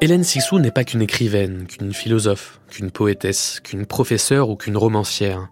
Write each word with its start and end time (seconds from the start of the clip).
Hélène 0.00 0.24
Sixou 0.24 0.58
n'est 0.58 0.70
pas 0.70 0.84
qu'une 0.84 1.02
écrivaine, 1.02 1.66
qu'une 1.66 1.92
philosophe, 1.92 2.60
qu'une 2.70 2.90
poétesse, 2.90 3.60
qu'une 3.64 3.86
professeure 3.86 4.48
ou 4.48 4.56
qu'une 4.56 4.76
romancière. 4.76 5.48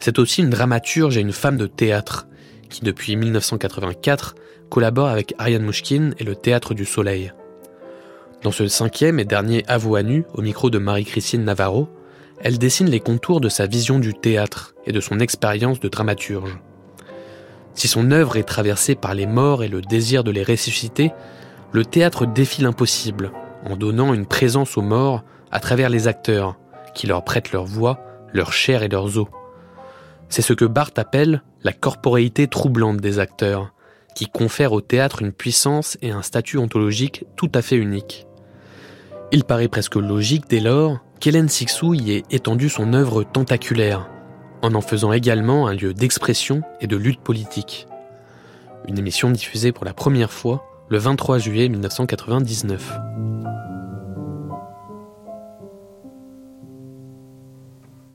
C'est 0.00 0.18
aussi 0.18 0.42
une 0.42 0.50
dramaturge 0.50 1.16
et 1.16 1.20
une 1.20 1.32
femme 1.32 1.56
de 1.56 1.66
théâtre, 1.66 2.28
qui 2.68 2.84
depuis 2.84 3.16
1984 3.16 4.34
collabore 4.70 5.08
avec 5.08 5.34
Ariane 5.38 5.64
Mouchkine 5.64 6.14
et 6.18 6.24
le 6.24 6.36
Théâtre 6.36 6.74
du 6.74 6.84
Soleil. 6.84 7.32
Dans 8.42 8.52
ce 8.52 8.68
cinquième 8.68 9.18
et 9.18 9.24
dernier 9.24 9.64
Avou 9.66 9.96
à 9.96 10.02
nu, 10.02 10.24
au 10.34 10.42
micro 10.42 10.70
de 10.70 10.78
Marie-Christine 10.78 11.44
Navarro, 11.44 11.88
elle 12.40 12.58
dessine 12.58 12.90
les 12.90 13.00
contours 13.00 13.40
de 13.40 13.48
sa 13.48 13.66
vision 13.66 13.98
du 13.98 14.12
théâtre 14.14 14.74
et 14.86 14.92
de 14.92 15.00
son 15.00 15.20
expérience 15.20 15.80
de 15.80 15.88
dramaturge. 15.88 16.58
Si 17.76 17.88
son 17.88 18.10
œuvre 18.10 18.36
est 18.36 18.42
traversée 18.42 18.94
par 18.94 19.14
les 19.14 19.26
morts 19.26 19.62
et 19.62 19.68
le 19.68 19.82
désir 19.82 20.24
de 20.24 20.30
les 20.30 20.42
ressusciter, 20.42 21.12
le 21.72 21.84
théâtre 21.84 22.26
défie 22.26 22.62
l'impossible 22.62 23.32
en 23.64 23.76
donnant 23.76 24.14
une 24.14 24.26
présence 24.26 24.78
aux 24.78 24.82
morts 24.82 25.22
à 25.50 25.60
travers 25.60 25.90
les 25.90 26.08
acteurs, 26.08 26.56
qui 26.94 27.06
leur 27.06 27.22
prêtent 27.22 27.52
leur 27.52 27.64
voix, 27.64 28.00
leur 28.32 28.52
chair 28.52 28.82
et 28.82 28.88
leurs 28.88 29.18
os. 29.18 29.26
C'est 30.30 30.42
ce 30.42 30.54
que 30.54 30.64
Barthes 30.64 30.98
appelle 30.98 31.42
la 31.62 31.72
corporéité 31.72 32.48
troublante 32.48 32.96
des 32.96 33.18
acteurs, 33.18 33.74
qui 34.14 34.26
confère 34.26 34.72
au 34.72 34.80
théâtre 34.80 35.20
une 35.20 35.32
puissance 35.32 35.98
et 36.00 36.10
un 36.10 36.22
statut 36.22 36.56
ontologique 36.56 37.24
tout 37.36 37.52
à 37.54 37.60
fait 37.60 37.76
unique. 37.76 38.26
Il 39.32 39.44
paraît 39.44 39.68
presque 39.68 39.96
logique 39.96 40.44
dès 40.48 40.60
lors 40.60 41.00
qu'Hélène 41.20 41.50
Sixou 41.50 41.92
y 41.92 42.12
ait 42.12 42.22
étendu 42.30 42.70
son 42.70 42.94
œuvre 42.94 43.22
tentaculaire, 43.22 44.08
en 44.62 44.74
en 44.74 44.80
faisant 44.80 45.12
également 45.12 45.66
un 45.66 45.74
lieu 45.74 45.94
d'expression 45.94 46.62
et 46.80 46.86
de 46.86 46.96
lutte 46.96 47.20
politique. 47.20 47.86
Une 48.88 48.98
émission 48.98 49.30
diffusée 49.30 49.72
pour 49.72 49.84
la 49.84 49.94
première 49.94 50.32
fois 50.32 50.64
le 50.88 50.98
23 50.98 51.38
juillet 51.38 51.68
1999. 51.68 52.98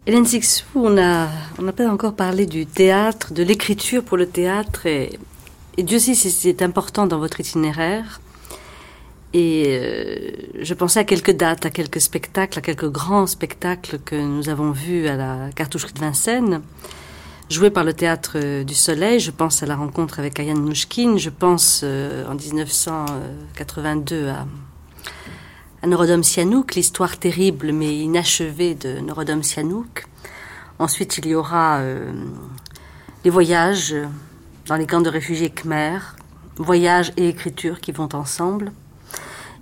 Hélène 0.08 0.26
Sixou, 0.26 0.66
on 0.76 0.90
n'a 0.90 1.30
on 1.60 1.72
pas 1.72 1.88
encore 1.88 2.16
parlé 2.16 2.46
du 2.46 2.66
théâtre, 2.66 3.34
de 3.34 3.44
l'écriture 3.44 4.04
pour 4.04 4.18
le 4.18 4.28
théâtre, 4.28 4.88
et, 4.88 5.20
Dieu 5.78 6.00
sait 6.00 6.16
si 6.16 6.32
c'est 6.32 6.62
important 6.64 7.08
dans 7.08 7.20
votre 7.20 7.40
itinéraire. 7.40 8.20
Et 9.34 9.66
euh, 9.68 10.32
je 10.62 10.74
pensais 10.74 11.00
à 11.00 11.04
quelques 11.04 11.32
dates, 11.32 11.66
à 11.66 11.70
quelques 11.70 12.02
spectacles, 12.02 12.60
à 12.60 12.62
quelques 12.62 12.90
grands 12.90 13.28
spectacles 13.28 14.00
que 14.00 14.16
nous 14.16 14.50
avons 14.50 14.72
vus 14.72 15.08
à 15.08 15.16
la 15.16 15.50
cartoucherie 15.56 15.94
de 15.94 16.00
Vincennes, 16.00 16.62
joués 17.50 17.70
par 17.70 17.84
le 17.84 17.94
Théâtre 17.94 18.64
du 18.64 18.74
Soleil. 18.74 19.20
Je 19.20 19.32
pense 19.32 19.64
à 19.64 19.66
la 19.66 19.76
rencontre 19.76 20.20
avec 20.20 20.40
Ayane 20.40 20.60
Mouchkine. 20.60 21.18
Je 21.18 21.30
pense 21.30 21.82
euh, 21.84 22.26
en 22.28 22.36
1982 22.36 24.28
à 24.30 24.46
à 25.84 25.88
Norodom 25.88 26.22
Sianouk, 26.22 26.76
l'histoire 26.76 27.18
terrible 27.18 27.72
mais 27.72 27.98
inachevée 27.98 28.76
de 28.76 29.00
Norodom 29.00 29.42
Sianouk. 29.42 30.06
Ensuite, 30.78 31.18
il 31.18 31.28
y 31.28 31.36
aura 31.36 31.80
euh, 31.80 32.12
les 33.24 33.32
voyages 33.32 33.96
dans 34.68 34.76
les 34.76 34.86
camps 34.86 35.02
de 35.02 35.10
réfugiés 35.10 35.50
Khmer, 35.50 35.98
voyages 36.58 37.12
et 37.18 37.28
écriture 37.28 37.82
qui 37.82 37.92
vont 37.92 38.10
ensemble. 38.14 38.72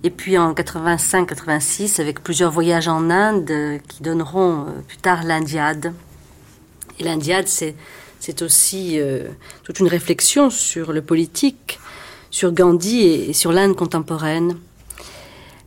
Et 0.02 0.10
puis 0.10 0.38
en 0.38 0.54
85-86, 0.54 2.00
avec 2.00 2.22
plusieurs 2.22 2.50
voyages 2.50 2.88
en 2.88 3.10
Inde 3.10 3.80
qui 3.86 4.02
donneront 4.02 4.62
euh, 4.62 4.80
plus 4.86 4.96
tard 4.96 5.24
l'Indiade. 5.24 5.92
Et 6.98 7.04
l'Indiade, 7.04 7.48
c'est, 7.48 7.74
aussi 8.42 9.00
euh, 9.00 9.28
toute 9.64 9.80
une 9.80 9.88
réflexion 9.88 10.50
sur 10.50 10.92
le 10.92 11.02
politique, 11.02 11.78
sur 12.30 12.52
Gandhi 12.52 13.00
et 13.00 13.32
sur 13.32 13.52
l'Inde 13.52 13.74
contemporaine. 13.74 14.56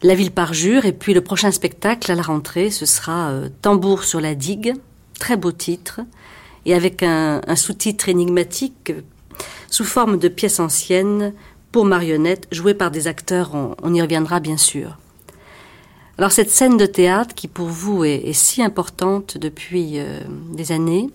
La 0.04 0.16
ville 0.16 0.32
parjure 0.32 0.86
et 0.86 0.92
puis 0.92 1.14
le 1.14 1.22
prochain 1.22 1.50
spectacle 1.52 2.12
à 2.12 2.16
la 2.16 2.22
rentrée, 2.22 2.70
ce 2.70 2.86
sera 2.86 3.30
euh, 3.30 3.50
Tambour 3.62 4.04
sur 4.04 4.20
la 4.20 4.36
digue, 4.36 4.74
très 5.18 5.38
beau 5.38 5.54
titre, 5.54 6.02
et 6.66 6.74
avec 6.74 7.04
un, 7.04 7.42
sous-titre 7.56 8.10
énigmatique 8.10 8.90
euh, 8.90 9.02
sous 9.70 9.86
forme 9.86 10.18
de 10.18 10.28
pièce 10.28 10.60
ancienne 10.60 11.34
pour 11.74 11.84
marionnettes 11.84 12.48
jouée 12.54 12.74
par 12.74 12.90
des 12.90 13.08
acteurs, 13.08 13.52
on, 13.54 13.94
y 13.94 14.02
reviendra 14.02 14.40
bien 14.40 14.56
sûr. 14.56 14.98
Alors 16.18 16.32
cette 16.32 16.50
scène 16.50 16.78
de 16.78 16.86
théâtre 16.86 17.36
qui 17.36 17.50
pour 17.50 17.68
vous 17.68 18.06
est, 18.06 18.32
si 18.32 18.64
importante 18.64 19.38
depuis 19.38 20.00
euh, 20.00 20.22
des 20.54 20.72
années, 20.72 21.10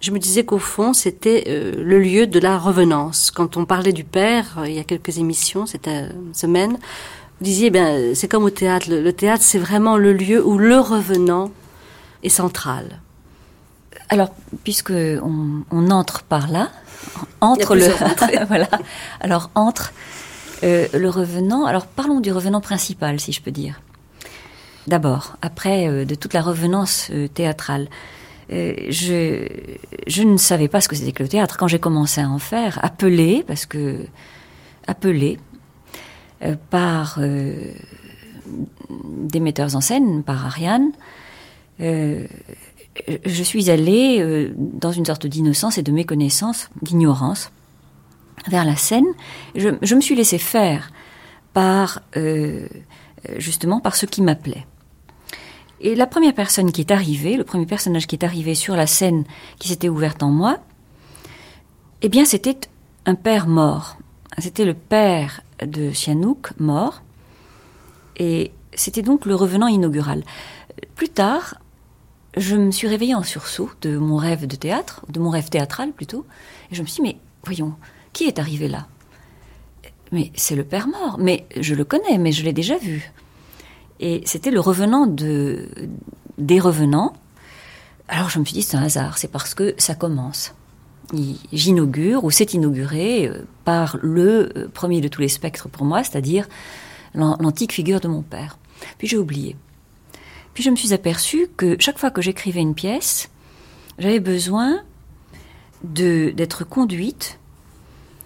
je 0.00 0.12
me 0.12 0.18
disais 0.18 0.44
qu'au 0.44 0.58
fond 0.58 0.94
c'était 0.94 1.44
le 1.46 1.98
lieu 2.00 2.26
de 2.26 2.40
la 2.40 2.58
revenance. 2.58 3.30
Quand 3.30 3.56
on 3.56 3.66
parlait 3.66 3.92
du 3.92 4.02
père, 4.02 4.62
il 4.64 4.72
y 4.72 4.80
a 4.80 4.84
quelques 4.84 5.18
émissions 5.18 5.66
cette 5.66 5.90
semaine, 6.32 6.78
vous 7.42 7.46
disiez, 7.46 7.70
ben, 7.70 8.14
c'est 8.14 8.28
comme 8.28 8.44
au 8.44 8.50
théâtre. 8.50 8.86
Le, 8.88 9.12
théâtre, 9.12 9.42
c'est 9.42 9.58
vraiment 9.58 9.96
le 9.96 10.12
lieu 10.12 10.46
où 10.46 10.58
le 10.58 10.78
revenant 10.78 11.50
est 12.22 12.28
central. 12.28 13.00
Alors, 14.10 14.32
puisque 14.62 14.92
on, 14.92 15.90
entre 15.90 16.22
par 16.22 16.48
là, 16.48 16.70
entre 17.40 17.74
le, 17.74 17.86
voilà. 18.46 18.68
Alors 19.20 19.50
entre 19.54 19.92
euh, 20.64 20.86
le 20.94 21.08
revenant. 21.08 21.64
Alors 21.66 21.86
parlons 21.86 22.20
du 22.20 22.30
revenant 22.32 22.60
principal, 22.60 23.18
si 23.18 23.32
je 23.32 23.42
peux 23.42 23.50
dire. 23.50 23.80
D'abord, 24.86 25.36
après 25.42 25.88
euh, 25.88 26.04
de 26.04 26.14
toute 26.14 26.34
la 26.34 26.42
revenance 26.42 27.08
euh, 27.12 27.28
théâtrale, 27.28 27.88
je 28.50 29.46
je 30.06 30.22
ne 30.22 30.36
savais 30.36 30.68
pas 30.68 30.82
ce 30.82 30.88
que 30.88 30.94
c'était 30.94 31.12
que 31.12 31.22
le 31.22 31.28
théâtre 31.28 31.56
quand 31.56 31.68
j'ai 31.68 31.78
commencé 31.78 32.20
à 32.20 32.28
en 32.28 32.38
faire. 32.38 32.78
Appelé, 32.82 33.44
parce 33.46 33.64
que 33.64 34.04
appelé 34.86 35.38
par 36.68 37.18
des 39.00 39.40
metteurs 39.40 39.74
en 39.74 39.80
scène, 39.80 40.22
par 40.22 40.44
Ariane, 40.44 40.92
je 43.24 43.42
suis 43.42 43.70
allée 43.70 44.52
dans 44.56 44.92
une 44.92 45.04
sorte 45.04 45.26
d'innocence 45.26 45.78
et 45.78 45.82
de 45.82 45.92
méconnaissance, 45.92 46.68
d'ignorance, 46.82 47.50
vers 48.48 48.64
la 48.64 48.76
scène. 48.76 49.06
Je, 49.54 49.94
me 49.94 50.00
suis 50.00 50.14
laissée 50.14 50.38
faire 50.38 50.90
par 51.52 52.02
justement 53.36 53.80
par 53.80 53.96
ce 53.96 54.06
qui 54.06 54.22
m'appelait. 54.22 54.66
Et 55.80 55.96
la 55.96 56.06
première 56.06 56.34
personne 56.34 56.70
qui 56.70 56.80
est 56.80 56.92
arrivée, 56.92 57.36
le 57.36 57.44
premier 57.44 57.66
personnage 57.66 58.06
qui 58.06 58.14
est 58.14 58.24
arrivé 58.24 58.54
sur 58.54 58.76
la 58.76 58.86
scène 58.86 59.24
qui 59.58 59.68
s'était 59.68 59.88
ouverte 59.88 60.22
en 60.22 60.30
moi, 60.30 60.58
eh 62.02 62.08
bien 62.08 62.24
c'était 62.24 62.58
un 63.04 63.16
père 63.16 63.48
mort. 63.48 63.96
C'était 64.38 64.64
le 64.64 64.74
père 64.74 65.42
de 65.60 65.90
Sihanouk, 65.90 66.58
mort. 66.58 67.02
Et 68.16 68.52
c'était 68.74 69.02
donc 69.02 69.26
le 69.26 69.34
revenant 69.34 69.66
inaugural. 69.66 70.22
Plus 70.94 71.08
tard, 71.08 71.56
je 72.36 72.56
me 72.56 72.70
suis 72.70 72.88
réveillée 72.88 73.14
en 73.14 73.22
sursaut 73.22 73.70
de 73.82 73.96
mon 73.96 74.16
rêve 74.16 74.46
de 74.46 74.56
théâtre, 74.56 75.04
de 75.08 75.20
mon 75.20 75.30
rêve 75.30 75.48
théâtral 75.48 75.92
plutôt, 75.92 76.26
et 76.70 76.74
je 76.74 76.82
me 76.82 76.86
suis 76.86 77.02
dit, 77.02 77.08
mais 77.08 77.16
voyons, 77.44 77.74
qui 78.12 78.24
est 78.24 78.38
arrivé 78.38 78.68
là? 78.68 78.86
Mais 80.12 80.30
c'est 80.34 80.56
le 80.56 80.64
père 80.64 80.88
mort, 80.88 81.16
mais 81.18 81.46
je 81.58 81.74
le 81.74 81.84
connais, 81.84 82.18
mais 82.18 82.32
je 82.32 82.44
l'ai 82.44 82.52
déjà 82.52 82.76
vu. 82.76 83.12
Et 84.00 84.22
c'était 84.26 84.50
le 84.50 84.60
revenant 84.60 85.06
de, 85.06 85.68
des 86.38 86.60
revenants. 86.60 87.14
Alors 88.08 88.28
je 88.28 88.38
me 88.38 88.44
suis 88.44 88.54
dit, 88.54 88.62
c'est 88.62 88.76
un 88.76 88.82
hasard, 88.82 89.16
c'est 89.16 89.30
parce 89.30 89.54
que 89.54 89.74
ça 89.78 89.94
commence 89.94 90.54
j'inaugure 91.52 92.24
ou 92.24 92.30
c'est 92.30 92.54
inauguré 92.54 93.28
euh, 93.28 93.44
par 93.64 93.98
le 94.02 94.50
euh, 94.56 94.68
premier 94.72 95.00
de 95.00 95.08
tous 95.08 95.20
les 95.20 95.28
spectres 95.28 95.68
pour 95.68 95.84
moi, 95.84 96.02
c'est-à-dire 96.02 96.48
l'antique 97.14 97.72
figure 97.72 98.00
de 98.00 98.08
mon 98.08 98.22
père. 98.22 98.58
Puis 98.98 99.06
j'ai 99.06 99.18
oublié. 99.18 99.56
Puis 100.54 100.62
je 100.62 100.70
me 100.70 100.76
suis 100.76 100.92
aperçue 100.92 101.48
que 101.56 101.76
chaque 101.80 101.98
fois 101.98 102.10
que 102.10 102.22
j'écrivais 102.22 102.60
une 102.60 102.74
pièce, 102.74 103.30
j'avais 103.98 104.20
besoin 104.20 104.82
d'être 105.82 106.64
conduite, 106.64 107.38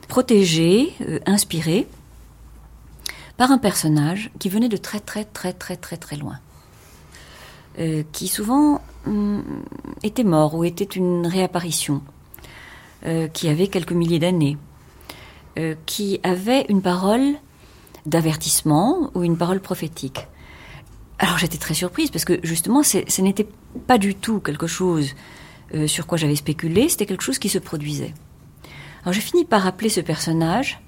protégée, 0.09 0.93
euh, 1.03 1.19
inspirée 1.27 1.87
par 3.37 3.51
un 3.51 3.59
personnage 3.59 4.31
qui 4.39 4.49
venait 4.49 4.69
de 4.69 4.77
très 4.77 5.01
très 5.01 5.25
très 5.25 5.53
très 5.53 5.77
très 5.77 5.97
très 5.97 6.17
loin, 6.17 6.39
qui 8.13 8.29
souvent 8.29 8.81
hum, 9.07 9.45
était 10.03 10.25
mort 10.25 10.55
ou 10.55 10.65
était 10.65 10.85
une 10.85 11.27
réapparition. 11.27 12.01
Euh, 13.07 13.29
qui 13.29 13.49
avait 13.49 13.69
quelques 13.69 13.93
milliers 13.93 14.19
d'années, 14.19 14.57
euh, 15.59 15.77
qui 15.85 16.19
avait 16.25 16.65
une 16.71 16.83
parole 16.83 17.35
d'avertissement 18.05 19.11
ou 19.15 19.23
une 19.23 19.37
parole 19.37 19.61
prophétique. 19.61 20.27
Alors 21.19 21.39
j'étais 21.39 21.59
très 21.59 21.75
surprise 21.75 22.11
parce 22.11 22.25
que 22.25 22.39
justement 22.43 22.83
ce 22.83 23.23
n'était 23.23 23.49
pas 23.87 23.99
du 23.99 24.15
tout 24.15 24.41
quelque 24.41 24.67
chose 24.67 25.15
euh, 25.75 25.87
sur 25.87 26.07
quoi 26.07 26.19
j'avais 26.19 26.37
spéculé, 26.37 26.89
c'était 26.89 27.07
quelque 27.07 27.25
chose 27.25 27.39
qui 27.39 27.49
se 27.49 27.59
produisait. 27.59 28.13
Alors 29.03 29.13
j'ai 29.13 29.21
fini 29.21 29.45
par 29.45 29.67
appeler 29.67 29.89
ce 29.89 30.01
personnage 30.01 30.81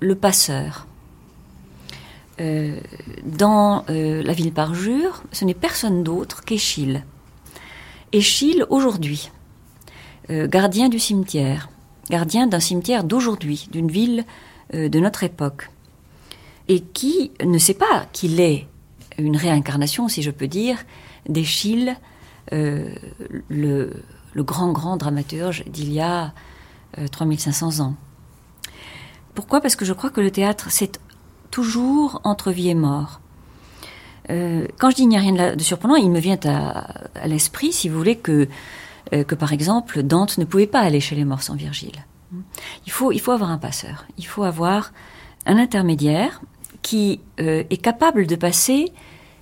le 0.00 0.14
passeur. 0.14 0.86
dans 2.38 3.84
la 3.88 4.32
ville 4.34 4.52
parjure, 4.52 5.22
ce 5.32 5.46
n'est 5.46 5.54
personne 5.54 6.02
d'autre 6.02 6.44
qu'Échille. 6.44 7.02
Échille 8.12 8.62
aujourd'hui 8.68 9.30
gardien 10.28 10.90
du 10.90 10.98
cimetière, 10.98 11.70
gardien 12.10 12.46
d'un 12.46 12.60
cimetière 12.60 13.04
d'aujourd'hui, 13.04 13.68
d'une 13.72 13.90
ville 13.90 14.26
de 14.74 14.98
notre 15.00 15.24
époque, 15.24 15.70
et 16.68 16.80
qui 16.80 17.30
ne 17.42 17.58
sait 17.58 17.74
pas 17.74 18.06
qu'il 18.12 18.38
est 18.40 18.66
une 19.18 19.36
réincarnation, 19.36 20.08
si 20.08 20.22
je 20.22 20.30
peux 20.30 20.48
dire, 20.48 20.78
d'Échille, 21.28 21.96
le, 22.52 22.94
le, 23.48 24.42
grand, 24.42 24.72
grand 24.72 24.96
dramaturge 24.96 25.64
d'il 25.66 25.92
y 25.92 26.00
a 26.00 26.32
3500 27.10 27.80
ans. 27.80 27.94
Pourquoi? 29.34 29.60
Parce 29.60 29.76
que 29.76 29.84
je 29.84 29.92
crois 29.92 30.10
que 30.10 30.20
le 30.20 30.30
théâtre, 30.30 30.66
c'est 30.70 31.00
toujours 31.50 32.20
entre 32.24 32.52
vie 32.52 32.68
et 32.68 32.74
mort. 32.74 33.20
Euh, 34.30 34.66
quand 34.78 34.90
je 34.90 34.96
dis 34.96 35.02
il 35.02 35.08
n'y 35.08 35.16
a 35.16 35.20
rien 35.20 35.54
de, 35.54 35.62
surprenant, 35.62 35.96
il 35.96 36.10
me 36.10 36.18
vient 36.18 36.38
à, 36.44 37.26
l'esprit, 37.26 37.72
si 37.72 37.88
vous 37.88 37.96
voulez, 37.96 38.16
que, 38.16 38.48
euh, 39.12 39.24
que 39.24 39.34
par 39.34 39.52
exemple 39.52 40.02
Dante 40.02 40.38
ne 40.38 40.44
pouvait 40.44 40.66
pas 40.66 40.80
aller 40.80 41.00
chez 41.00 41.14
les 41.14 41.24
morts 41.24 41.42
sans 41.42 41.54
Virgile. 41.54 42.04
Il 42.86 42.92
faut, 42.92 43.12
il 43.12 43.20
faut 43.20 43.32
avoir 43.32 43.50
un 43.50 43.58
passeur, 43.58 44.04
il 44.18 44.26
faut 44.26 44.42
avoir 44.42 44.92
un 45.46 45.58
intermédiaire 45.58 46.40
qui 46.86 47.20
euh, 47.40 47.64
est 47.68 47.82
capable 47.82 48.26
de 48.26 48.36
passer 48.36 48.92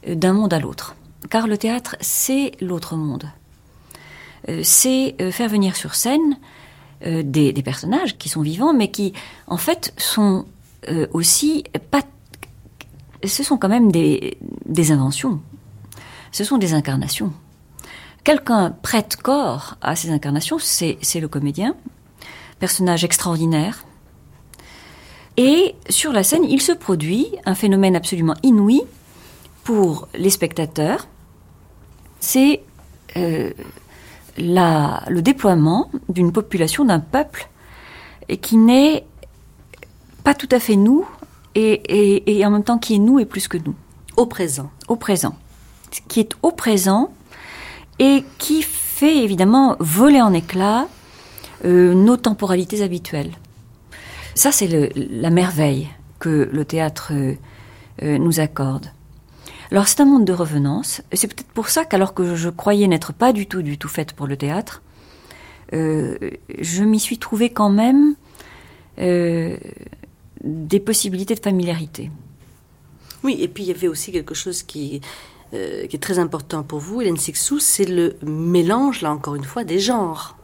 d'un 0.06 0.32
monde 0.32 0.54
à 0.54 0.58
l'autre. 0.58 0.96
Car 1.28 1.46
le 1.46 1.58
théâtre, 1.58 1.96
c'est 2.00 2.52
l'autre 2.60 2.96
monde. 2.96 3.26
c'est 4.62 5.16
faire 5.30 5.48
venir 5.48 5.74
sur 5.74 5.94
scène 5.94 6.36
des, 7.00 7.52
des, 7.52 7.62
personnages 7.62 8.18
qui 8.18 8.28
sont 8.28 8.42
vivants, 8.42 8.74
mais 8.74 8.90
qui, 8.90 9.14
en 9.46 9.56
fait, 9.56 9.94
sont 9.96 10.44
aussi 11.12 11.64
pas 11.90 12.02
ce 13.26 13.42
sont 13.42 13.56
quand 13.56 13.68
même 13.68 13.90
des, 13.90 14.36
inventions. 14.90 15.40
Ce 16.32 16.44
sont 16.44 16.58
des 16.58 16.74
incarnations. 16.74 17.32
Quelqu'un 18.22 18.70
prête 18.70 19.16
corps 19.16 19.76
à 19.82 19.96
ces 19.96 20.10
incarnations, 20.10 20.58
c'est 20.58 21.20
le 21.20 21.28
comédien, 21.28 21.74
personnage 22.58 23.04
extraordinaire. 23.04 23.84
Et 25.36 25.74
sur 25.88 26.12
la 26.12 26.22
scène, 26.22 26.44
il 26.44 26.62
se 26.62 26.72
produit 26.72 27.26
un 27.44 27.54
phénomène 27.54 27.96
absolument 27.96 28.36
inouï 28.42 28.82
pour 29.64 30.08
les 30.14 30.30
spectateurs. 30.30 31.08
C'est 32.20 32.62
euh, 33.16 33.50
le 34.38 35.20
déploiement 35.20 35.90
d'une 36.08 36.32
population, 36.32 36.84
d'un 36.84 37.00
peuple, 37.00 37.48
qui 38.40 38.56
n'est 38.56 39.04
pas 40.22 40.34
tout 40.34 40.48
à 40.50 40.60
fait 40.60 40.76
nous, 40.76 41.06
et, 41.54 42.42
en 42.44 42.50
même 42.50 42.64
temps 42.64 42.78
qui 42.78 42.96
est 42.96 42.98
nous 42.98 43.18
et 43.18 43.26
plus 43.26 43.48
que 43.48 43.58
nous. 43.58 43.74
Au 44.16 44.26
présent. 44.26 44.70
Au 44.88 44.96
présent. 44.96 45.36
Qui 46.08 46.20
est 46.20 46.34
au 46.42 46.50
présent 46.50 47.12
et 47.98 48.24
qui 48.38 48.62
fait 48.62 49.18
évidemment 49.18 49.76
voler 49.78 50.20
en 50.20 50.32
éclats 50.32 50.88
euh, 51.64 51.94
nos 51.94 52.16
temporalités 52.16 52.82
habituelles. 52.82 53.30
Ça, 54.34 54.52
c'est 54.52 54.68
la 54.94 55.30
merveille 55.30 55.88
que 56.18 56.48
le 56.52 56.64
théâtre 56.64 57.12
euh, 57.12 57.34
euh, 58.02 58.18
nous 58.18 58.40
accorde. 58.40 58.86
Alors 59.70 59.88
c'est 59.88 60.00
un 60.00 60.04
monde 60.04 60.24
de 60.24 60.32
revenance. 60.32 61.02
C'est 61.12 61.26
peut-être 61.26 61.50
pour 61.52 61.68
ça 61.68 61.84
qu'alors 61.84 62.14
que 62.14 62.36
je 62.36 62.48
croyais 62.48 62.86
n'être 62.86 63.12
pas 63.12 63.32
du 63.32 63.46
tout, 63.46 63.62
du 63.62 63.78
tout 63.78 63.88
faite 63.88 64.12
pour 64.12 64.26
le 64.26 64.36
théâtre, 64.36 64.82
je 65.72 66.84
m'y 66.84 67.00
suis 67.00 67.18
trouvée 67.18 67.50
quand 67.50 67.70
même 67.70 68.14
des 68.96 70.80
possibilités 70.80 71.34
de 71.34 71.40
familiarité. 71.40 72.12
Oui, 73.24 73.38
et 73.40 73.48
puis 73.48 73.64
il 73.64 73.68
y 73.68 73.72
avait 73.72 73.88
aussi 73.88 74.12
quelque 74.12 74.34
chose 74.34 74.62
qui, 74.62 75.00
euh, 75.54 75.86
qui 75.86 75.96
est 75.96 76.00
très 76.00 76.18
important 76.18 76.62
pour 76.62 76.78
vous, 76.78 77.00
Hélène 77.00 77.16
Sixou, 77.16 77.58
c'est 77.58 77.86
le 77.86 78.16
mélange, 78.22 79.00
là 79.00 79.10
encore 79.12 79.34
une 79.34 79.44
fois, 79.44 79.64
des 79.64 79.78
genres. 79.78 80.36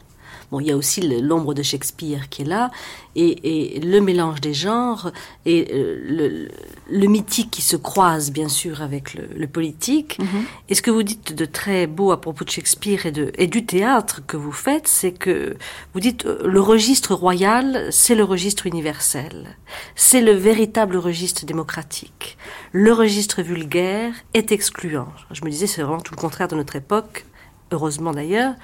Bon, 0.50 0.58
il 0.58 0.66
y 0.66 0.72
a 0.72 0.76
aussi 0.76 1.00
l'ombre 1.00 1.54
de 1.54 1.62
Shakespeare 1.62 2.28
qui 2.28 2.42
est 2.42 2.44
là, 2.44 2.70
et, 3.14 3.80
le 3.80 4.00
mélange 4.00 4.40
des 4.40 4.54
genres, 4.54 5.12
et 5.46 5.68
euh, 5.72 6.48
le, 6.90 7.06
mythique 7.06 7.50
qui 7.50 7.62
se 7.62 7.76
croise, 7.76 8.32
bien 8.32 8.48
sûr, 8.48 8.82
avec 8.82 9.14
le, 9.14 9.46
politique. 9.46 10.18
Mhm. 10.18 10.44
Et 10.68 10.74
ce 10.74 10.82
que 10.82 10.90
vous 10.90 11.02
dites 11.02 11.34
de 11.34 11.44
très 11.44 11.86
beau 11.86 12.10
à 12.10 12.20
propos 12.20 12.44
de 12.44 12.50
Shakespeare 12.50 13.06
et, 13.06 13.12
de, 13.12 13.32
et 13.36 13.46
du 13.46 13.64
théâtre 13.64 14.22
que 14.26 14.36
vous 14.36 14.52
faites, 14.52 14.88
c'est 14.88 15.12
que 15.12 15.56
vous 15.94 16.00
dites 16.00 16.26
euh, 16.26 16.40
le 16.44 16.60
registre 16.60 17.14
royal, 17.14 17.88
c'est 17.90 18.16
le 18.16 18.24
registre 18.24 18.66
universel. 18.66 19.56
C'est 19.94 20.20
le 20.20 20.32
véritable 20.32 20.96
registre 20.96 21.46
démocratique. 21.46 22.36
Le 22.72 22.92
registre 22.92 23.42
vulgaire 23.42 24.14
est 24.34 24.50
excluant. 24.50 25.08
Je 25.30 25.44
me 25.44 25.50
disais, 25.50 25.68
c'est 25.68 25.82
vraiment 25.82 26.00
tout 26.00 26.14
le 26.14 26.20
contraire 26.20 26.48
de 26.48 26.56
notre 26.56 26.74
époque, 26.74 27.24
heureusement 27.70 28.12
d'ailleurs 28.12 28.54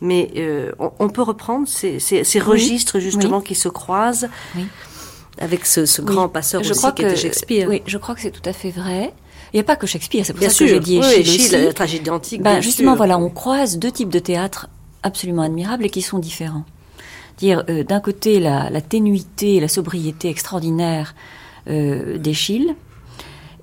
mais 0.00 0.30
euh, 0.36 0.72
on, 0.78 1.08
peut 1.08 1.22
reprendre 1.22 1.66
ces, 1.68 2.40
registres 2.40 2.98
justement 2.98 3.40
qui 3.40 3.54
se 3.54 3.68
croisent 3.68 4.28
avec 5.38 5.66
ce, 5.66 6.00
grand 6.02 6.28
passeur 6.28 6.62
je 6.62 6.70
aussi 6.70 6.78
crois 6.80 6.92
qui 6.92 7.02
que, 7.02 7.14
Shakespeare. 7.14 7.68
Oui, 7.68 7.82
je 7.86 7.98
crois 7.98 8.14
que 8.14 8.20
c'est 8.20 8.30
tout 8.30 8.46
à 8.48 8.52
fait 8.52 8.70
vrai. 8.70 9.12
Il 9.52 9.56
n'y 9.56 9.60
a 9.60 9.64
pas 9.64 9.76
que 9.76 9.86
Shakespeare, 9.86 10.24
c'est 10.26 10.32
pour 10.32 10.50
ça 10.50 10.58
que 10.58 10.66
j'ai 10.66 10.80
dit 10.80 10.98
Échille 10.98 11.48
oui, 11.54 11.64
la 11.64 11.72
tragédie 11.72 12.10
antique. 12.10 12.42
Ben, 12.42 12.60
justement, 12.60 12.94
voilà, 12.94 13.18
on 13.18 13.30
croise 13.30 13.78
deux 13.78 13.90
types 13.90 14.10
de 14.10 14.18
théâtre 14.18 14.68
absolument 15.02 15.42
admirables 15.42 15.86
et 15.86 15.90
qui 15.90 16.02
sont 16.02 16.18
différents. 16.18 16.64
Dire 17.38 17.64
euh, 17.68 17.84
d'un 17.84 18.00
côté 18.00 18.40
la, 18.40 18.70
la, 18.70 18.80
ténuité, 18.80 19.60
la 19.60 19.68
sobriété 19.68 20.28
extraordinaire 20.28 21.14
euh, 21.68 22.18
d'Échille, 22.18 22.74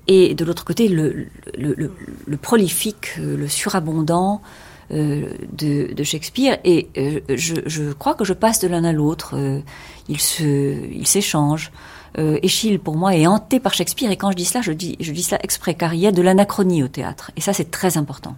et 0.06 0.34
de 0.34 0.44
l'autre 0.44 0.64
côté 0.64 0.88
le, 0.88 1.26
le, 1.56 1.92
le, 2.26 2.36
prolifique, 2.36 3.12
euh, 3.18 3.36
le 3.36 3.48
surabondant 3.48 4.42
euh, 4.90 5.32
de, 5.52 6.02
Shakespeare 6.02 6.58
et 6.64 6.88
euh, 6.98 7.20
je, 7.36 7.92
crois 7.92 8.14
que 8.14 8.24
je 8.24 8.34
passe 8.34 8.60
de 8.60 8.68
l'un 8.68 8.84
à 8.84 8.92
l'autre. 8.92 9.34
Euh, 9.36 9.60
ils 10.08 10.20
se, 10.20 10.76
s'échangent. 11.04 11.72
Échille, 12.16 12.78
pour 12.78 12.94
moi, 12.94 13.16
est 13.16 13.26
hanté 13.26 13.58
par 13.58 13.74
Shakespeare 13.74 14.08
et 14.12 14.16
quand 14.16 14.30
je 14.30 14.36
dis 14.36 14.44
cela, 14.44 14.62
je 14.62 14.70
dis, 14.70 14.96
je 15.00 15.10
dis 15.10 15.24
cela 15.24 15.40
exprès 15.42 15.74
car 15.74 15.94
il 15.94 16.00
y 16.00 16.06
a 16.06 16.12
de 16.12 16.22
l'anachronie 16.22 16.84
au 16.84 16.86
théâtre 16.86 17.32
et 17.36 17.40
ça 17.40 17.52
c'est 17.52 17.72
très 17.72 17.96
important. 17.98 18.36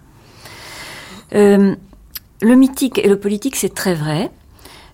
le 1.31 1.75
mythique 2.41 2.97
et 2.97 3.07
le 3.07 3.19
politique, 3.19 3.55
c'est 3.55 3.75
très 3.75 3.93
vrai. 3.93 4.31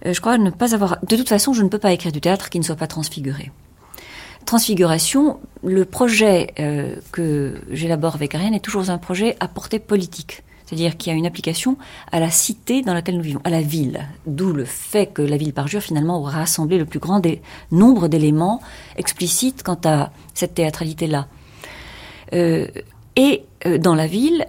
je 0.06 0.20
crois 0.20 0.38
ne 0.38 0.50
pas 0.50 0.74
avoir. 0.76 0.98
De 1.08 1.16
toute 1.16 1.30
façon, 1.30 1.54
je 1.54 1.64
ne 1.64 1.70
peux 1.70 1.78
pas 1.78 1.94
écrire 1.94 2.12
du 2.12 2.20
théâtre 2.20 2.50
qui 2.50 2.60
ne 2.60 2.66
soit 2.66 2.76
pas 2.76 2.88
transfiguré. 2.88 3.52
Transfiguration, 4.46 5.40
le 5.64 5.86
projet 5.86 6.54
que 7.14 7.62
j'élabore 7.72 8.16
avec 8.16 8.36
Ariane 8.36 8.54
est 8.54 8.60
toujours 8.60 8.90
un 8.90 8.98
projet 8.98 9.38
à 9.40 9.48
portée 9.48 9.80
politique. 9.80 10.44
C'est-à-dire 10.74 10.98
qu'il 10.98 11.14
y 11.14 11.16
a 11.16 11.20
une 11.20 11.28
application 11.28 11.78
à 12.12 12.20
la 12.20 12.32
cité 12.32 12.82
dans 12.82 12.96
laquelle 12.96 13.16
nous 13.16 13.22
vivons, 13.22 13.42
à 13.44 13.52
la 13.52 13.62
ville. 13.62 14.08
D'où 14.26 14.54
le 14.54 14.66
fait 14.66 15.06
que 15.06 15.22
la 15.22 15.38
ville 15.38 15.54
parjure 15.54 15.84
finalement 15.84 16.18
aura 16.18 16.32
rassemblé 16.32 16.80
le 16.80 16.86
plus 16.86 16.98
grand 16.98 17.22
nombre 17.70 18.08
d'éléments 18.08 18.60
explicites 18.98 19.62
quant 19.62 19.78
à 19.86 20.12
cette 20.34 20.56
théâtralité-là. 20.56 21.28
Euh, 22.34 22.66
et 23.16 23.44
euh, 23.68 23.78
dans 23.78 23.94
la 23.94 24.08
ville, 24.08 24.48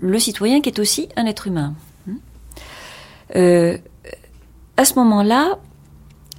le 0.00 0.18
citoyen 0.18 0.60
qui 0.60 0.70
est 0.70 0.80
aussi 0.80 1.08
un 1.14 1.26
être 1.26 1.46
humain. 1.46 1.74
Hmm. 2.08 2.16
Euh, 3.36 3.78
à 4.76 4.84
ce 4.84 4.94
moment-là, 4.96 5.60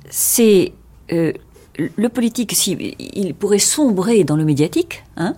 c'est 0.10 0.74
le 1.10 2.10
politique, 2.10 2.54
il 2.68 3.34
pourrait 3.34 3.60
sombrer 3.60 4.26
dans 4.26 4.36
le 4.36 4.44
médiatique, 4.44 5.06
hein, 5.16 5.36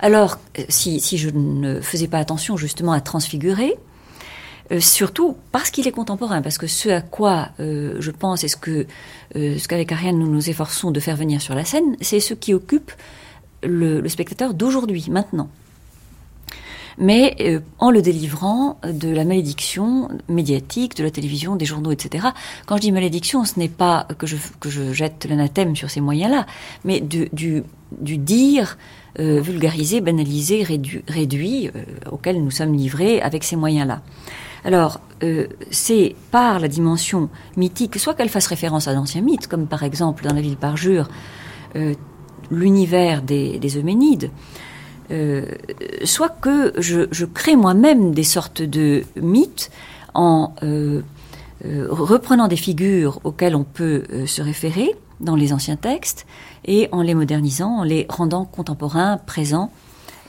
alors, 0.00 0.38
euh, 0.58 0.62
si, 0.68 1.00
je 1.18 1.30
ne 1.30 1.80
faisais 1.80 2.08
pas 2.08 2.18
attention 2.18 2.56
justement 2.56 2.92
à 2.92 3.00
transfigurer, 3.00 3.74
euh, 4.72 4.80
surtout 4.80 5.36
parce 5.52 5.70
qu'il 5.70 5.86
est 5.86 5.92
contemporain, 5.92 6.42
parce 6.42 6.58
que 6.58 6.66
ce 6.66 6.88
à 6.88 7.00
quoi 7.02 7.50
euh, 7.60 7.96
je 8.00 8.10
pense 8.10 8.42
et 8.42 8.48
ce 8.48 8.56
que 8.56 8.86
ce 9.34 9.68
qu'avec 9.68 9.92
Ariane 9.92 10.18
nous 10.18 10.28
nous 10.28 10.50
efforçons 10.50 10.90
de 10.90 10.98
faire 10.98 11.16
venir 11.16 11.40
sur 11.40 11.54
la 11.54 11.64
scène, 11.64 11.96
c'est 12.00 12.18
ce 12.18 12.34
qui 12.34 12.52
occupe 12.52 12.90
le, 13.62 14.08
spectateur 14.08 14.54
d'aujourd'hui, 14.54 15.06
maintenant. 15.08 15.48
Mais 16.98 17.62
en 17.78 17.92
le 17.92 18.02
délivrant 18.02 18.80
de 18.82 19.08
la 19.08 19.24
malédiction 19.24 20.08
médiatique, 20.28 20.96
de 20.96 21.04
la 21.04 21.10
télévision, 21.12 21.54
des 21.54 21.64
journaux, 21.64 21.92
etc. 21.92 22.26
Quand 22.66 22.76
je 22.76 22.80
dis 22.80 22.92
malédiction, 22.92 23.44
ce 23.44 23.58
n'est 23.58 23.68
pas 23.68 24.08
que 24.18 24.26
je, 24.26 24.36
que 24.58 24.68
je 24.68 24.92
jette 24.92 25.26
l'anathème 25.30 25.76
sur 25.76 25.90
ces 25.90 26.00
moyens-là, 26.00 26.44
mais 26.84 27.00
du, 27.00 27.30
du 27.32 28.18
dire 28.18 28.76
euh, 29.18 29.40
vulgarisé, 29.40 30.00
banalisé, 30.00 30.62
réduit, 30.62 31.68
euh, 31.68 31.82
auquel 32.12 32.44
nous 32.44 32.52
sommes 32.52 32.74
livrés 32.74 33.20
avec 33.20 33.42
ces 33.42 33.56
moyens-là. 33.56 34.02
Alors, 34.64 35.00
euh, 35.24 35.48
c'est 35.72 36.14
par 36.30 36.60
la 36.60 36.68
dimension 36.68 37.28
mythique, 37.56 37.98
soit 37.98 38.14
qu'elle 38.14 38.28
fasse 38.28 38.46
référence 38.46 38.86
à 38.86 38.94
d'anciens 38.94 39.20
mythes, 39.20 39.48
comme 39.48 39.66
par 39.66 39.82
exemple 39.82 40.22
dans 40.22 40.34
la 40.34 40.40
ville 40.40 40.56
parjure, 40.56 41.08
l'univers 42.50 43.22
des, 43.22 43.58
des, 43.58 43.78
Euménides, 43.78 44.30
soit 46.04 46.28
que 46.28 46.72
je 46.78 47.24
crée 47.24 47.54
moi-même 47.54 48.12
des 48.12 48.24
sortes 48.24 48.62
de 48.62 49.04
mythes 49.16 49.70
en 50.14 50.52
reprenant 51.64 52.48
des 52.48 52.56
figures 52.56 53.20
auxquelles 53.22 53.54
on 53.54 53.64
peut 53.64 54.02
se 54.26 54.42
référer 54.42 54.96
dans 55.20 55.36
les 55.36 55.52
anciens 55.52 55.76
textes, 55.76 56.26
et 56.64 56.88
en 56.92 57.02
les 57.02 57.14
modernisant, 57.14 57.78
en 57.78 57.82
les 57.82 58.06
rendant 58.08 58.44
contemporains, 58.44 59.18
présents, 59.18 59.70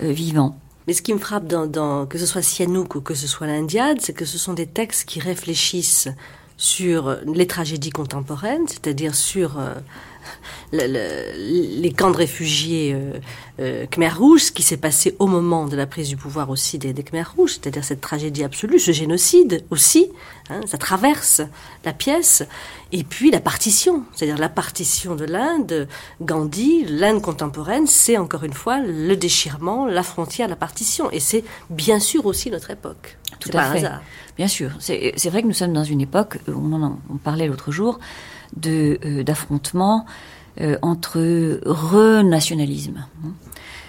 euh, 0.03 0.11
vivants. 0.11 0.57
Mais 0.87 0.93
ce 0.93 1.01
qui 1.01 1.13
me 1.13 1.19
frappe 1.19 1.47
dans, 1.47 2.05
que 2.05 2.17
ce 2.17 2.25
soit 2.25 2.41
Sihanouk 2.41 2.95
ou 2.95 3.01
que 3.01 3.13
ce 3.13 3.27
soit 3.27 3.47
l'Indiade, 3.47 4.01
c'est 4.01 4.13
que 4.13 4.25
ce 4.25 4.37
sont 4.37 4.53
des 4.53 4.65
textes 4.65 5.05
qui 5.05 5.19
réfléchissent 5.19 6.09
sur 6.57 7.17
les 7.25 7.47
tragédies 7.47 7.91
contemporaines, 7.91 8.67
c'est-à-dire 8.67 9.15
sur 9.15 9.59
euh, 9.59 9.73
les 10.73 11.93
camps 11.95 12.11
de 12.11 12.17
réfugiés 12.17 12.93
euh, 12.93 13.19
euh, 13.59 13.85
Khmer 13.85 14.09
Rouge, 14.09 14.41
ce 14.43 14.51
qui 14.51 14.63
s'est 14.63 14.77
passé 14.77 15.15
au 15.19 15.27
moment 15.27 15.67
de 15.67 15.75
la 15.75 15.85
prise 15.85 16.09
du 16.09 16.17
pouvoir 16.17 16.49
aussi 16.49 16.77
des, 16.77 16.93
des 16.93 17.03
Khmer 17.03 17.23
Rouges, 17.35 17.53
c'est-à-dire 17.53 17.83
cette 17.83 18.01
tragédie 18.01 18.43
absolue, 18.43 18.79
ce 18.79 18.91
génocide 18.91 19.63
aussi, 19.69 20.09
hein, 20.49 20.61
ça 20.65 20.77
traverse 20.77 21.41
la 21.85 21.93
pièce, 21.93 22.43
et 22.91 23.03
puis 23.03 23.31
la 23.31 23.39
partition, 23.39 24.03
c'est-à-dire 24.13 24.37
la 24.37 24.49
partition 24.49 25.15
de 25.15 25.25
l'Inde, 25.25 25.87
Gandhi, 26.21 26.85
l'Inde 26.85 27.21
contemporaine, 27.21 27.87
c'est 27.87 28.17
encore 28.17 28.43
une 28.43 28.53
fois 28.53 28.79
le 28.79 29.15
déchirement, 29.15 29.85
la 29.85 30.03
frontière, 30.03 30.47
la 30.47 30.55
partition, 30.55 31.11
et 31.11 31.19
c'est 31.19 31.43
bien 31.69 31.99
sûr 31.99 32.25
aussi 32.25 32.49
notre 32.49 32.71
époque. 32.71 33.17
Tout 33.39 33.49
à 33.53 33.71
fait. 33.71 33.89
Bien 34.37 34.47
sûr, 34.47 34.71
c'est 34.79 35.29
vrai 35.29 35.41
que 35.41 35.47
nous 35.47 35.53
sommes 35.53 35.73
dans 35.73 35.83
une 35.83 36.01
époque, 36.01 36.37
on 36.47 36.73
en 36.73 36.99
on 37.09 37.17
parlait 37.17 37.47
l'autre 37.47 37.71
jour, 37.71 37.99
euh, 38.65 39.23
d'affrontement 39.23 40.05
euh, 40.59 40.77
entre 40.81 41.59
renationalisme. 41.65 43.05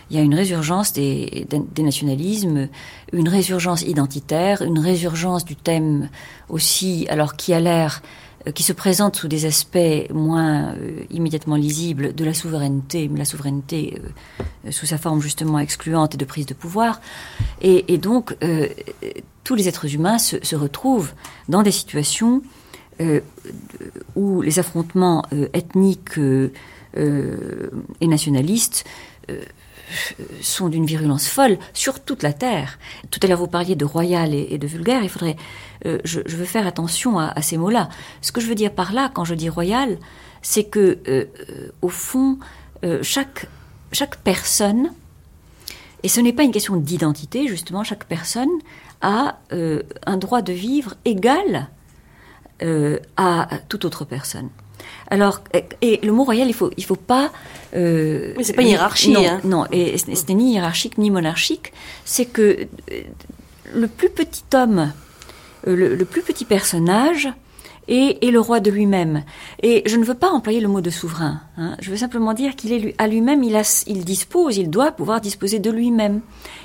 Il 0.08 0.16
y 0.16 0.20
a 0.20 0.22
une 0.22 0.36
résurgence 0.36 0.92
des, 0.92 1.48
nationalismes, 1.78 2.68
une 3.12 3.28
résurgence 3.28 3.82
identitaire, 3.82 4.62
une 4.62 4.78
résurgence 4.78 5.44
du 5.44 5.56
thème 5.56 6.10
aussi, 6.48 7.06
alors 7.10 7.34
qui 7.34 7.52
a 7.52 7.60
l'air, 7.60 8.02
euh, 8.46 8.52
qui 8.52 8.62
se 8.62 8.72
présente 8.72 9.16
sous 9.16 9.26
des 9.26 9.46
aspects 9.46 10.12
moins 10.14 10.76
immédiatement 11.10 11.56
lisibles 11.56 12.14
de 12.14 12.24
la 12.24 12.34
souveraineté, 12.34 13.08
mais 13.08 13.18
la 13.18 13.24
souveraineté 13.24 14.00
sous 14.70 14.86
sa 14.86 14.98
forme 14.98 15.20
justement 15.20 15.58
excluante 15.58 16.14
et 16.14 16.18
de 16.18 16.24
prise 16.24 16.46
de 16.46 16.54
pouvoir. 16.54 17.00
Et, 17.60 17.98
donc, 17.98 18.36
tous 19.42 19.54
les 19.56 19.66
êtres 19.66 19.92
humains 19.92 20.18
se, 20.18 20.54
retrouvent 20.54 21.12
dans 21.48 21.62
des 21.62 21.72
situations 21.72 22.42
où 24.16 24.42
les 24.42 24.58
affrontements 24.58 25.24
euh, 25.32 25.48
ethniques 25.54 26.18
euh, 26.18 26.50
et 28.00 28.06
nationalistes 28.06 28.84
sont 30.40 30.68
d'une 30.68 30.84
virulence 30.84 31.28
folle 31.28 31.58
sur 31.72 32.00
toute 32.00 32.22
la 32.22 32.32
terre. 32.32 32.78
Tout 33.10 33.20
à 33.22 33.26
l'heure, 33.26 33.38
vous 33.38 33.46
parliez 33.46 33.76
de 33.76 33.84
royal 33.84 34.34
et, 34.34 34.58
de 34.58 34.66
vulgaire. 34.66 35.02
Il 35.02 35.08
faudrait, 35.08 35.36
je, 35.84 36.20
veux 36.26 36.44
faire 36.44 36.66
attention 36.66 37.18
à, 37.18 37.40
ces 37.40 37.56
mots-là. 37.56 37.88
Ce 38.20 38.32
que 38.32 38.40
je 38.40 38.46
veux 38.46 38.54
dire 38.54 38.72
par 38.72 38.92
là, 38.92 39.10
quand 39.14 39.24
je 39.24 39.34
dis 39.34 39.48
royal, 39.48 39.98
c'est 40.42 40.64
que, 40.64 41.28
au 41.82 41.88
fond, 41.88 42.38
chaque 43.02 43.46
chaque 43.92 44.16
personne, 44.16 44.92
et 46.02 46.08
ce 46.08 46.20
n'est 46.20 46.32
pas 46.32 46.42
une 46.42 46.52
question 46.52 46.76
d'identité, 46.76 47.46
justement, 47.46 47.84
chaque 47.84 48.04
personne 48.04 48.50
a 49.02 49.38
un 49.50 50.16
droit 50.16 50.42
de 50.42 50.52
vivre 50.52 50.94
égal 51.04 51.68
euh, 52.62 52.98
à 53.16 53.48
toute 53.68 53.84
autre 53.84 54.04
personne. 54.04 54.50
Alors, 55.08 55.40
et 55.82 56.00
le 56.02 56.12
mot 56.12 56.24
royal, 56.24 56.48
il 56.48 56.54
faut, 56.54 56.70
il 56.76 56.84
faut 56.84 56.96
pas. 56.96 57.30
Euh, 57.74 58.34
c'est 58.40 58.54
pas 58.54 58.62
une 58.62 58.68
hiérarchie. 58.68 59.12
Non, 59.12 59.26
hein. 59.26 59.40
non, 59.44 59.66
et 59.70 59.98
ce 59.98 60.06
n'est 60.06 60.34
ni 60.34 60.54
hiérarchique 60.54 60.98
ni 60.98 61.10
monarchique. 61.10 61.72
C'est 62.04 62.26
que 62.26 62.66
euh, 62.90 63.00
le 63.74 63.88
plus 63.88 64.08
petit 64.08 64.44
homme, 64.54 64.92
euh, 65.66 65.96
le, 65.96 66.04
plus 66.04 66.22
petit 66.22 66.44
personnage, 66.44 67.28
est, 67.88 68.24
est, 68.24 68.30
le 68.30 68.40
roi 68.40 68.60
de 68.60 68.70
lui-même. 68.70 69.24
Et 69.62 69.82
je 69.86 69.96
ne 69.96 70.04
veux 70.04 70.14
pas 70.14 70.30
employer 70.30 70.60
le 70.60 70.68
mot 70.68 70.80
de 70.80 70.90
souverain. 70.90 71.40
Hein. 71.58 71.76
Je 71.80 71.90
veux 71.90 71.96
simplement 71.96 72.32
dire 72.32 72.56
qu'il 72.56 72.72
est 72.72 72.94
à 72.98 73.06
lui-même, 73.06 73.42
il, 73.42 73.60
il 73.86 74.04
dispose, 74.04 74.56
il 74.56 74.70
doit 74.70 74.92
pouvoir 74.92 75.20
disposer 75.20 75.58
de 75.58 75.70
lui-même. 75.70 76.20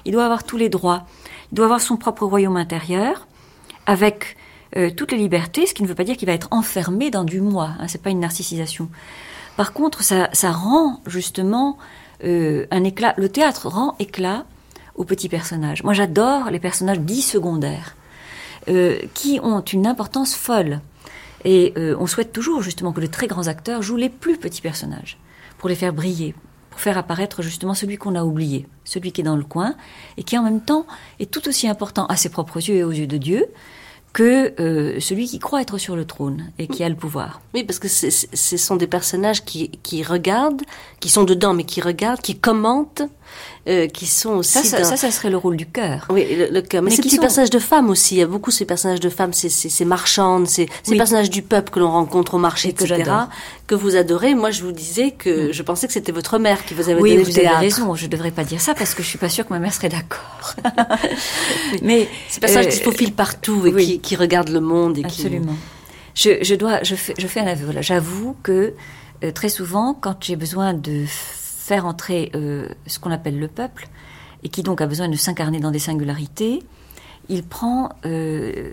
Il 0.05 0.13
doit 0.13 0.25
avoir 0.25 0.43
tous 0.43 0.57
les 0.57 0.69
droits. 0.69 1.05
Il 1.51 1.55
doit 1.55 1.65
avoir 1.65 1.81
son 1.81 1.97
propre 1.97 2.25
royaume 2.25 2.57
intérieur, 2.57 3.27
avec 3.85 4.37
euh, 4.77 4.91
toutes 4.91 5.11
les 5.11 5.17
libertés, 5.17 5.65
ce 5.65 5.73
qui 5.73 5.81
ne 5.81 5.87
veut 5.87 5.95
pas 5.95 6.03
dire 6.03 6.17
qu'il 6.17 6.27
va 6.27 6.33
être 6.33 6.49
enfermé 6.51 7.09
dans 7.09 7.23
du 7.23 7.41
moi. 7.41 7.71
Hein, 7.79 7.87
c'est 7.87 8.01
pas 8.01 8.11
une 8.11 8.19
narcissisation. 8.19 8.89
Par 9.55 9.73
contre, 9.73 10.03
ça, 10.03 10.29
rend 10.51 11.01
justement 11.07 11.79
euh, 12.23 12.67
un 12.69 12.83
éclat. 12.83 13.15
Le 13.17 13.29
théâtre 13.29 13.67
rend 13.67 13.95
éclat 13.97 14.45
aux 14.95 15.03
petits 15.03 15.29
personnages. 15.29 15.83
Moi, 15.83 15.93
j'adore 15.93 16.51
les 16.51 16.59
personnages 16.59 16.99
dits 16.99 17.23
secondaires, 17.23 17.95
euh, 18.67 18.99
qui 19.15 19.39
ont 19.41 19.61
une 19.61 19.87
importance 19.87 20.35
folle. 20.35 20.79
Et 21.45 21.73
on 21.77 22.07
souhaite 22.07 22.33
toujours 22.33 22.61
justement 22.61 22.91
que 22.91 22.99
les 22.99 23.07
très 23.07 23.27
grands 23.27 23.47
acteurs 23.47 23.81
jouent 23.81 23.95
les 23.95 24.09
plus 24.09 24.37
petits 24.37 24.61
personnages 24.61 25.17
pour 25.57 25.69
les 25.69 25.75
faire 25.75 25.93
briller, 25.93 26.35
pour 26.71 26.81
faire 26.81 26.97
apparaître 26.97 27.41
justement 27.41 27.73
celui 27.73 27.97
qu'on 27.97 28.15
a 28.15 28.23
oublié, 28.23 28.67
celui 28.83 29.13
qui 29.13 29.21
est 29.21 29.23
dans 29.23 29.37
le 29.37 29.43
coin 29.43 29.75
et 30.17 30.23
qui 30.23 30.37
en 30.37 30.43
même 30.43 30.59
temps 30.59 30.85
est 31.19 31.31
tout 31.31 31.47
aussi 31.47 31.67
important 31.69 32.05
à 32.07 32.17
ses 32.17 32.29
propres 32.29 32.57
yeux 32.57 32.75
et 32.75 32.83
aux 32.83 32.91
yeux 32.91 33.07
de 33.07 33.17
Dieu 33.17 33.45
que 34.17 34.59
euh, 34.59 34.99
celui 34.99 35.27
qui 35.27 35.37
croit 35.37 35.61
être 35.61 35.77
sur 35.77 35.95
le 35.95 36.03
trône 36.03 36.51
et 36.57 36.65
qui 36.65 36.83
a 36.83 36.89
le 36.89 36.95
pouvoir. 36.95 37.39
Oui, 37.53 37.63
parce 37.63 37.77
que 37.77 37.87
ce 37.87 38.57
sont 38.57 38.75
des 38.75 38.87
personnages 38.87 39.45
qui, 39.45 39.69
qui 39.83 40.01
regardent, 40.01 40.63
qui 40.99 41.09
sont 41.09 41.23
dedans, 41.23 41.53
mais 41.53 41.65
qui 41.65 41.81
regardent, 41.81 42.21
qui 42.21 42.35
commentent, 42.35 43.03
euh, 43.67 43.87
qui 43.87 44.05
sont 44.05 44.31
aussi. 44.31 44.65
Ça, 44.65 44.83
ça, 44.83 44.95
ça, 44.95 45.11
serait 45.11 45.29
le 45.29 45.37
rôle 45.37 45.57
du 45.57 45.65
cœur. 45.65 46.07
Oui, 46.09 46.25
le, 46.29 46.61
cœur. 46.61 46.81
Mais, 46.81 46.89
mais 46.89 46.95
ces 46.95 47.01
petits 47.01 47.19
personnages 47.19 47.49
de 47.49 47.59
femmes 47.59 47.89
aussi. 47.89 48.15
Il 48.15 48.19
y 48.19 48.21
a 48.21 48.27
beaucoup 48.27 48.51
ces 48.51 48.63
personnages 48.65 49.01
de 49.01 49.09
femmes, 49.09 49.33
ces, 49.33 49.49
ces, 49.49 49.69
ces 49.69 49.85
marchandes, 49.85 50.47
ces, 50.47 50.69
ces 50.83 50.95
personnages 50.95 51.29
du 51.29 51.41
peuple 51.41 51.71
que 51.71 51.79
l'on 51.79 51.91
rencontre 51.91 52.35
au 52.35 52.37
marché, 52.37 52.69
etc. 52.69 53.03
Que, 53.67 53.75
vous 53.75 53.97
adorez. 53.97 54.35
Moi, 54.35 54.51
je 54.51 54.63
vous 54.63 54.71
disais 54.71 55.11
que 55.11 55.49
mm. 55.49 55.53
je 55.53 55.63
pensais 55.63 55.87
que 55.87 55.93
c'était 55.93 56.13
votre 56.13 56.39
mère 56.39 56.63
qui 56.65 56.73
vous 56.73 56.89
avait 56.89 57.01
oui, 57.01 57.11
donné 57.11 57.23
vous 57.23 57.39
avez 57.39 57.49
raison. 57.49 57.93
Je 57.95 58.07
devrais 58.07 58.31
pas 58.31 58.45
dire 58.45 58.61
ça 58.61 58.73
parce 58.73 58.93
que 58.93 59.03
je 59.03 59.07
suis 59.07 59.17
pas 59.17 59.29
sûre 59.29 59.45
que 59.45 59.53
ma 59.53 59.59
mère 59.59 59.73
serait 59.73 59.89
d'accord. 59.89 60.55
mais 61.81 62.07
ces 62.29 62.39
personnages 62.39 62.69
qui 62.69 62.77
se 62.77 62.83
faufilent 62.83 63.13
partout 63.13 63.67
et 63.67 63.73
qui, 63.73 63.99
qui, 63.99 64.15
regardent 64.15 64.49
le 64.49 64.61
monde 64.61 64.97
et 64.97 65.03
Absolument. 65.03 65.55
Je, 66.15 66.41
je 66.41 66.55
dois, 66.55 66.81
je 66.83 66.95
fais, 66.95 67.13
je 67.17 67.27
fais 67.27 67.41
un 67.41 67.47
aveu. 67.47 67.69
J'avoue 67.81 68.35
que 68.41 68.73
euh, 69.23 69.31
très 69.31 69.49
souvent, 69.49 69.93
quand 69.93 70.23
j'ai 70.23 70.35
besoin 70.35 70.73
de 70.73 71.05
faire 71.67 71.85
entrer 71.85 72.31
euh, 72.33 72.69
ce 72.85 72.97
qu'on 72.97 73.11
appelle 73.11 73.37
le 73.37 73.49
peuple, 73.49 73.89
et 74.41 74.47
qui 74.47 74.63
donc 74.63 74.79
a 74.79 74.87
besoin 74.87 75.09
de 75.09 75.17
s'incarner 75.17 75.59
dans 75.59 75.71
des 75.71 75.79
singularités, 75.79 76.63
il 77.27 77.43
prend 77.43 77.89
euh, 78.05 78.71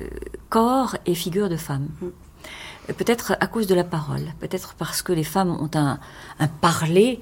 corps 0.49 0.97
et 1.05 1.17
figure 1.17 1.49
de 1.49 1.57
femme. 1.57 1.89
Mm. 2.01 2.93
Peut-être 2.97 3.37
à 3.41 3.49
cause 3.49 3.67
de 3.67 3.75
la 3.75 3.83
parole, 3.83 4.27
peut-être 4.39 4.75
parce 4.75 5.03
que 5.03 5.13
les 5.13 5.25
femmes 5.25 5.51
ont 5.51 5.71
un, 5.75 5.99
un 6.39 6.47
parler, 6.47 7.21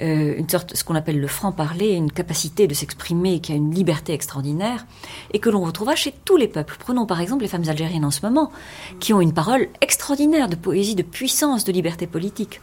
euh, 0.00 0.34
une 0.36 0.48
sorte, 0.48 0.76
ce 0.76 0.84
qu'on 0.84 0.94
appelle 0.94 1.20
le 1.20 1.26
franc-parler, 1.26 1.92
une 1.92 2.12
capacité 2.12 2.66
de 2.66 2.74
s'exprimer 2.74 3.40
qui 3.40 3.52
a 3.52 3.54
une 3.54 3.72
liberté 3.72 4.12
extraordinaire, 4.12 4.84
et 5.32 5.38
que 5.38 5.48
l'on 5.48 5.64
retrouvera 5.64 5.94
chez 5.94 6.12
tous 6.26 6.36
les 6.36 6.48
peuples. 6.48 6.76
Prenons 6.78 7.06
par 7.06 7.22
exemple 7.22 7.44
les 7.44 7.48
femmes 7.48 7.66
algériennes 7.66 8.04
en 8.04 8.10
ce 8.10 8.20
moment, 8.26 8.52
qui 9.00 9.14
ont 9.14 9.22
une 9.22 9.32
parole 9.32 9.68
extraordinaire 9.80 10.48
de 10.48 10.56
poésie, 10.56 10.96
de 10.96 11.02
puissance, 11.02 11.64
de 11.64 11.72
liberté 11.72 12.06
politique. 12.06 12.60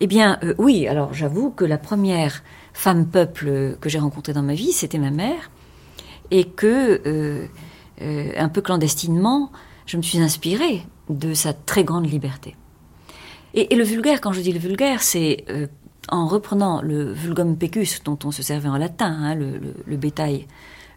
Eh 0.00 0.06
bien, 0.06 0.38
euh, 0.44 0.54
oui, 0.58 0.86
alors 0.86 1.12
j'avoue 1.12 1.50
que 1.50 1.64
la 1.64 1.78
première 1.78 2.42
femme 2.72 3.06
peuple 3.06 3.76
que 3.80 3.88
j'ai 3.88 3.98
rencontrée 3.98 4.32
dans 4.32 4.42
ma 4.42 4.54
vie, 4.54 4.72
c'était 4.72 4.98
ma 4.98 5.10
mère, 5.10 5.50
et 6.30 6.44
que, 6.44 7.00
euh, 7.06 7.46
euh, 8.02 8.32
un 8.36 8.48
peu 8.48 8.60
clandestinement, 8.60 9.50
je 9.86 9.96
me 9.96 10.02
suis 10.02 10.20
inspirée 10.20 10.82
de 11.08 11.34
sa 11.34 11.52
très 11.52 11.82
grande 11.82 12.08
liberté. 12.08 12.54
Et, 13.54 13.74
le 13.74 13.82
vulgaire, 13.82 14.20
quand 14.20 14.32
je 14.32 14.40
dis 14.40 14.52
le 14.52 14.60
vulgaire, 14.60 15.02
c'est 15.02 15.46
en 16.10 16.26
reprenant 16.26 16.82
le 16.82 17.12
vulgum 17.12 17.56
pecus 17.56 18.02
dont 18.04 18.18
on 18.24 18.30
se 18.30 18.42
servait 18.42 18.68
en 18.68 18.76
latin, 18.76 19.10
hein, 19.10 19.34
le, 19.34 19.96
bétail 19.96 20.46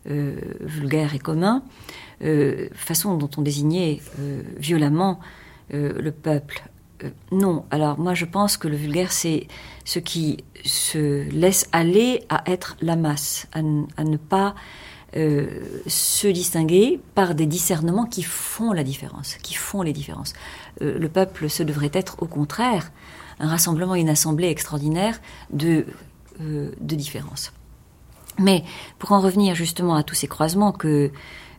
vulgaire 0.06 1.16
et 1.16 1.20
commun, 1.20 1.64
façon 2.74 3.16
dont 3.16 3.30
on 3.38 3.42
désignait 3.42 4.02
violemment 4.58 5.22
le 5.72 6.12
peuple 6.12 6.62
euh, 7.04 7.10
non. 7.32 7.66
Alors 7.72 8.00
moi 8.00 8.14
je 8.14 8.26
pense 8.26 8.58
que 8.58 8.68
le 8.68 8.76
vulgaire 8.76 9.12
c'est 9.12 9.48
ce 9.86 10.00
qui 10.00 10.44
se 10.64 11.30
laisse 11.32 11.68
aller 11.72 12.24
à 12.30 12.44
être 12.50 12.78
la 12.82 12.96
masse, 12.96 13.48
à, 13.54 13.62
ne 13.62 14.18
pas 14.18 14.56
euh, 15.16 15.48
se 15.88 16.28
distinguer 16.28 17.00
par 17.16 17.36
des 17.36 17.46
discernements 17.46 18.06
qui 18.06 18.24
font 18.24 18.74
la 18.74 18.84
différence, 18.84 19.36
qui 19.36 19.56
font 19.56 19.82
les 19.82 19.94
différences. 19.94 20.34
Euh, 20.82 20.98
le 21.00 21.10
peuple, 21.10 21.50
ce 21.50 21.64
devrait 21.64 21.92
être 21.94 22.22
au 22.22 22.28
contraire 22.28 22.92
un 23.40 23.48
rassemblement, 23.48 23.96
une 23.96 24.10
assemblée 24.10 24.50
extraordinaire 24.50 25.20
de, 25.52 25.88
de 26.40 26.96
différences. 26.96 27.52
Mais 28.38 28.64
pour 29.00 29.14
en 29.14 29.20
revenir 29.20 29.56
justement 29.56 29.96
à 29.96 30.04
tous 30.04 30.14
ces 30.14 30.28
croisements 30.28 30.72
que, 30.72 31.12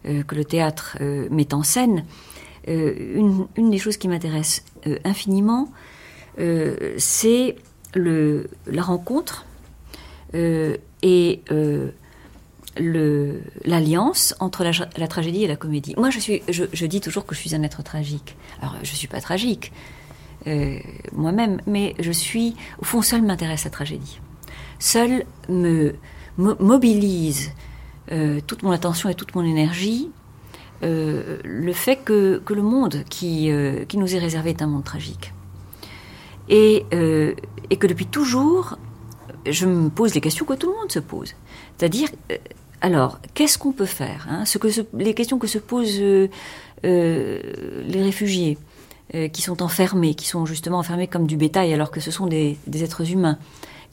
que 0.04 0.34
le 0.34 0.44
théâtre 0.44 0.96
met 1.00 1.52
en 1.52 1.64
scène, 1.64 2.04
une, 2.66 3.46
une, 3.56 3.70
des 3.70 3.78
choses 3.78 3.96
qui 3.96 4.08
m'intéresse 4.08 4.64
euh, 4.86 4.98
infiniment, 5.04 5.70
euh, 6.38 6.94
c'est 6.96 7.56
la 7.94 8.82
rencontre 8.82 9.44
euh, 10.34 10.76
et 11.02 11.42
l'alliance 13.64 14.34
entre 14.40 14.64
la, 14.64 15.08
tragédie 15.08 15.44
et 15.44 15.46
la 15.46 15.56
comédie. 15.56 15.94
Moi, 15.98 16.08
je, 16.10 16.18
suis, 16.18 16.42
je, 16.48 16.86
dis 16.86 17.00
toujours 17.02 17.26
que 17.26 17.34
je 17.34 17.40
suis 17.40 17.54
un 17.54 17.62
être 17.62 17.82
tragique. 17.82 18.36
Alors, 18.60 18.76
je 18.82 18.90
ne 18.90 18.96
suis 18.96 19.08
pas 19.08 19.20
tragique 19.20 19.72
moi-même, 21.12 21.60
mais 21.66 21.94
je 22.00 22.10
suis, 22.10 22.56
au 22.80 22.84
fond, 22.84 23.02
seul 23.02 23.22
m'intéresse 23.22 23.64
la 23.64 23.70
tragédie. 23.70 24.20
Seul 24.78 25.24
me 25.48 25.94
mobilise 26.38 27.52
toute 28.46 28.62
mon 28.62 28.70
attention 28.70 29.10
et 29.10 29.14
toute 29.14 29.34
mon 29.34 29.44
énergie 29.44 30.10
le 30.82 31.72
fait 31.72 31.96
que, 31.96 32.42
le 32.48 32.62
monde 32.62 33.04
qui, 33.08 33.50
qui 33.88 33.98
nous 33.98 34.14
est 34.14 34.18
réservé 34.18 34.50
est 34.50 34.62
un 34.62 34.66
monde 34.66 34.84
tragique. 34.84 35.32
Et, 36.48 36.84
et 37.70 37.76
que 37.76 37.86
depuis 37.86 38.06
toujours, 38.06 38.76
je 39.46 39.66
me 39.66 39.88
pose 39.88 40.14
les 40.14 40.20
questions 40.20 40.44
que 40.44 40.54
tout 40.54 40.70
le 40.70 40.76
monde 40.76 40.90
se 40.90 40.98
pose. 40.98 41.34
C'est-à-dire, 41.76 42.08
alors, 42.82 43.20
qu'est-ce 43.34 43.58
qu'on 43.58 43.72
peut 43.72 43.86
faire 43.86 44.26
hein 44.28 44.44
Ce 44.44 44.58
que 44.58 44.68
Les 44.94 45.14
questions 45.14 45.38
que 45.38 45.46
se 45.46 45.58
posent 45.58 46.00
euh, 46.00 46.28
euh, 46.84 47.40
les 47.86 48.02
réfugiés 48.02 48.58
euh, 49.14 49.28
qui 49.28 49.40
sont 49.40 49.62
enfermés, 49.62 50.16
qui 50.16 50.26
sont 50.26 50.46
justement 50.46 50.78
enfermés 50.78 51.06
comme 51.06 51.28
du 51.28 51.36
bétail 51.36 51.72
alors 51.72 51.92
que 51.92 52.00
ce 52.00 52.10
sont 52.10 52.26
des, 52.26 52.58
êtres 52.74 53.08
humains. 53.08 53.38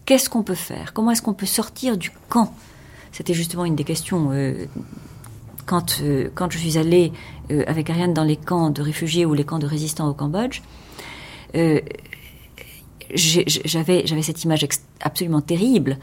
Qu'est-ce 0.06 0.28
qu'on 0.28 0.42
peut 0.42 0.56
faire? 0.56 0.94
Comment 0.94 1.12
est-ce 1.12 1.22
qu'on 1.22 1.36
peut 1.36 1.46
sortir 1.46 1.98
du 1.98 2.12
camp? 2.30 2.52
C'était 3.12 3.36
justement 3.36 3.64
une 3.64 3.76
des 3.76 3.84
questions 3.84 4.32
quand, 5.70 6.02
quand 6.34 6.52
je 6.52 6.58
suis 6.58 6.78
allée 6.78 7.12
avec 7.68 7.90
Ariane 7.90 8.14
dans 8.14 8.24
les 8.24 8.38
camps 8.38 8.72
de 8.72 8.82
réfugiés 8.82 9.26
ou 9.26 9.34
les 9.34 9.44
camps 9.44 9.60
de 9.60 9.68
résistants 9.68 10.10
au 10.10 10.14
Cambodge. 10.14 10.62
j'avais, 13.14 14.02
j'avais 14.06 14.22
cette 14.24 14.44
image 14.44 14.68
absolument 15.02 15.42
terrible 15.42 15.98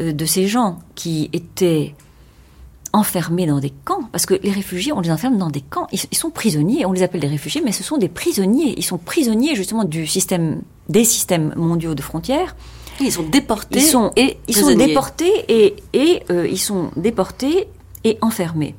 de 0.00 0.24
ces 0.24 0.48
gens 0.48 0.80
qui 0.96 1.30
étaient 1.32 1.94
enfermés 2.94 3.46
dans 3.46 3.58
des 3.58 3.72
camps, 3.84 4.04
parce 4.12 4.24
que 4.24 4.34
les 4.34 4.52
réfugiés, 4.52 4.92
on 4.92 5.00
les 5.00 5.10
enferme 5.10 5.36
dans 5.36 5.50
des 5.50 5.60
camps, 5.60 5.88
ils, 5.90 6.16
sont 6.16 6.30
prisonniers, 6.30 6.86
on 6.86 6.92
les 6.92 7.02
appelle 7.02 7.20
des 7.20 7.26
réfugiés, 7.26 7.60
mais 7.62 7.72
ce 7.72 7.82
sont 7.82 7.98
des 7.98 8.08
prisonniers, 8.08 8.74
ils 8.76 8.84
sont 8.84 8.98
prisonniers 8.98 9.56
justement 9.56 9.82
du 9.82 10.06
système, 10.06 10.62
des 10.88 11.04
systèmes 11.04 11.52
mondiaux 11.56 11.96
de 11.96 12.02
frontières. 12.02 12.54
Ils 13.00 13.10
sont 13.10 13.24
déportés 13.24 13.80
ils 13.80 13.82
sont, 13.82 14.12
et 14.14 14.38
ils 14.46 14.54
sont 14.54 14.72
déportés 14.76 15.32
et, 15.48 15.74
et 15.92 16.22
euh, 16.30 16.46
ils 16.48 16.60
sont 16.60 16.90
déportés 16.96 17.66
et 18.04 18.16
enfermés. 18.20 18.76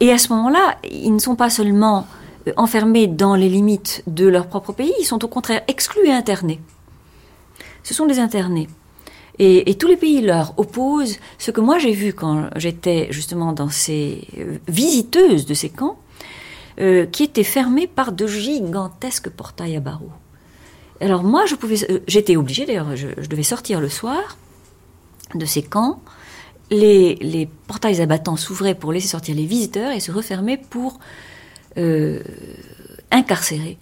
Et 0.00 0.10
à 0.10 0.18
ce 0.18 0.32
moment-là, 0.32 0.78
ils 0.90 1.14
ne 1.14 1.18
sont 1.18 1.36
pas 1.36 1.50
seulement 1.50 2.06
euh, 2.46 2.52
enfermés 2.56 3.06
dans 3.06 3.34
les 3.34 3.48
limites 3.48 4.02
de 4.06 4.26
leur 4.26 4.46
propre 4.46 4.72
pays, 4.72 4.92
ils 5.00 5.04
sont 5.04 5.24
au 5.24 5.28
contraire 5.28 5.62
exclus 5.68 6.06
et 6.06 6.12
internés. 6.12 6.60
Ce 7.82 7.94
sont 7.94 8.06
des 8.06 8.18
internés. 8.18 8.68
Et, 9.40 9.74
tous 9.74 9.88
les 9.88 9.96
pays 9.96 10.20
leur 10.20 10.54
opposent 10.58 11.18
ce 11.38 11.50
que 11.50 11.60
moi 11.60 11.78
j'ai 11.78 11.90
vu 11.90 12.12
quand 12.12 12.48
j'étais 12.54 13.08
justement 13.10 13.52
dans 13.52 13.68
ces 13.68 14.28
euh, 14.38 14.58
visiteuses 14.68 15.44
de 15.44 15.54
ces 15.54 15.70
camps, 15.70 15.98
euh, 16.80 17.06
qui 17.06 17.24
étaient 17.24 17.44
fermés 17.44 17.86
par 17.86 18.12
de 18.12 18.26
gigantesques 18.26 19.30
portails 19.30 19.76
à 19.76 19.80
barreaux. 19.80 20.10
Alors 21.00 21.22
moi, 21.22 21.46
je 21.46 21.54
pouvais, 21.54 21.76
j'étais 22.08 22.36
obligée 22.36 22.66
d'ailleurs, 22.66 22.96
je, 22.96 23.28
devais 23.28 23.42
sortir 23.42 23.80
le 23.80 23.88
soir 23.88 24.36
de 25.34 25.44
ces 25.44 25.62
camps. 25.62 26.00
Les, 26.70 27.48
portails 27.66 28.00
abattants 28.00 28.36
s'ouvraient 28.36 28.74
pour 28.74 28.92
laisser 28.92 29.08
sortir 29.08 29.34
les 29.34 29.46
visiteurs 29.46 29.92
et 29.92 30.00
se 30.00 30.10
refermaient 30.12 30.58
pour 30.58 30.98
incarcérer 33.10 33.78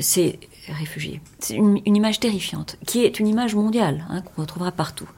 ces 0.00 0.38
réfugiés. 0.68 1.20
C'est 1.38 1.54
une, 1.54 1.80
image 1.84 2.20
terrifiante, 2.20 2.76
qui 2.86 3.04
est 3.04 3.18
une 3.18 3.26
image 3.26 3.54
mondiale, 3.54 4.06
hein, 4.10 4.22
qu'on 4.22 4.42
retrouvera 4.42 4.72
partout. 4.72 5.08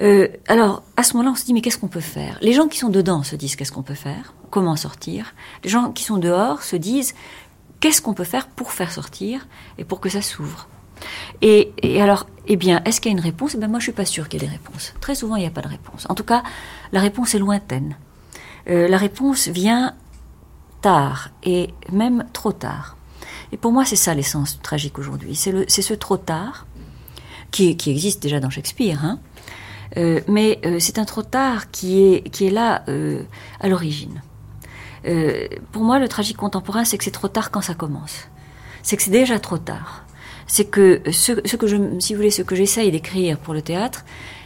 Euh, 0.00 0.28
alors, 0.48 0.82
à 0.96 1.02
ce 1.02 1.14
moment-là, 1.14 1.32
on 1.32 1.36
se 1.36 1.44
dit, 1.44 1.52
mais 1.52 1.60
qu'est-ce 1.60 1.78
qu'on 1.78 1.88
peut 1.88 2.00
faire? 2.00 2.38
Les 2.40 2.52
gens 2.52 2.68
qui 2.68 2.78
sont 2.78 2.88
dedans 2.88 3.22
se 3.22 3.36
disent, 3.36 3.56
qu'est-ce 3.56 3.72
qu'on 3.72 3.82
peut 3.82 3.94
faire? 3.94 4.34
Comment 4.50 4.76
sortir? 4.76 5.34
Les 5.64 5.70
gens 5.70 5.92
qui 5.92 6.04
sont 6.04 6.18
dehors 6.18 6.62
se 6.62 6.76
disent, 6.76 7.14
qu'est-ce 7.80 8.02
qu'on 8.02 8.14
peut 8.14 8.24
faire 8.24 8.48
pour 8.48 8.72
faire 8.72 8.92
sortir 8.92 9.46
et 9.78 9.84
pour 9.84 10.00
que 10.00 10.08
ça 10.08 10.22
s'ouvre? 10.22 10.68
Et, 11.42 12.00
alors, 12.00 12.26
eh 12.46 12.56
bien, 12.56 12.82
est-ce 12.84 13.00
qu'il 13.00 13.10
y 13.10 13.14
a 13.14 13.18
une 13.18 13.24
réponse? 13.24 13.56
Eh 13.60 13.66
moi, 13.66 13.78
je 13.78 13.84
suis 13.84 13.92
pas 13.92 14.04
sûre 14.04 14.28
qu'il 14.28 14.40
y 14.40 14.44
ait 14.44 14.48
des 14.48 14.52
réponses. 14.52 14.94
Très 15.00 15.14
souvent, 15.14 15.36
il 15.36 15.40
n'y 15.40 15.46
a 15.46 15.50
pas 15.50 15.60
de 15.60 15.68
réponse. 15.68 16.06
En 16.08 16.14
tout 16.14 16.24
cas, 16.24 16.42
la 16.92 17.00
réponse 17.00 17.34
est 17.34 17.38
lointaine. 17.38 17.96
Euh, 18.68 18.88
la 18.88 18.96
réponse 18.96 19.48
vient 19.48 19.94
tard 20.80 21.30
et 21.42 21.70
même 21.90 22.24
trop 22.32 22.52
tard. 22.52 22.96
Et 23.50 23.56
pour 23.56 23.72
moi, 23.72 23.84
c'est 23.84 23.96
ça 23.96 24.14
l'essence 24.14 24.60
tragique 24.62 24.98
aujourd'hui. 24.98 25.34
C'est 25.34 25.82
ce 25.82 25.94
trop 25.94 26.16
tard, 26.16 26.66
qui, 27.50 27.76
existe 27.86 28.22
déjà 28.22 28.40
dans 28.40 28.48
Shakespeare, 28.48 29.04
hein. 29.04 29.18
euh, 29.98 30.20
mais 30.26 30.58
euh, 30.64 30.78
c'est 30.80 30.98
un 30.98 31.04
trop 31.04 31.22
tard 31.22 31.70
qui 31.70 32.02
est, 32.02 32.30
qui 32.30 32.46
est 32.46 32.50
là 32.50 32.84
à 33.60 33.68
l'origine. 33.68 34.22
pour 35.72 35.82
moi, 35.82 35.98
le 35.98 36.08
tragique 36.08 36.36
contemporain, 36.36 36.84
c'est 36.84 36.96
que 36.98 37.04
c'est 37.04 37.10
trop 37.10 37.28
tard 37.28 37.50
quand 37.50 37.60
ça 37.60 37.74
commence. 37.74 38.28
C'est 38.82 38.96
que 38.96 39.02
c'est 39.02 39.10
déjà 39.10 39.38
trop 39.38 39.58
tard. 39.58 40.01
C'est 40.46 40.64
que 40.64 41.02
ce, 41.10 41.32
que 41.32 42.00
si 42.00 42.12
vous 42.12 42.18
voulez, 42.18 42.30
ce 42.30 42.42
que 42.42 42.54
j'essaye 42.54 42.90
d'écrire 42.90 43.38
pour 43.38 43.54
le 43.54 43.62
théâtre, 43.62 44.04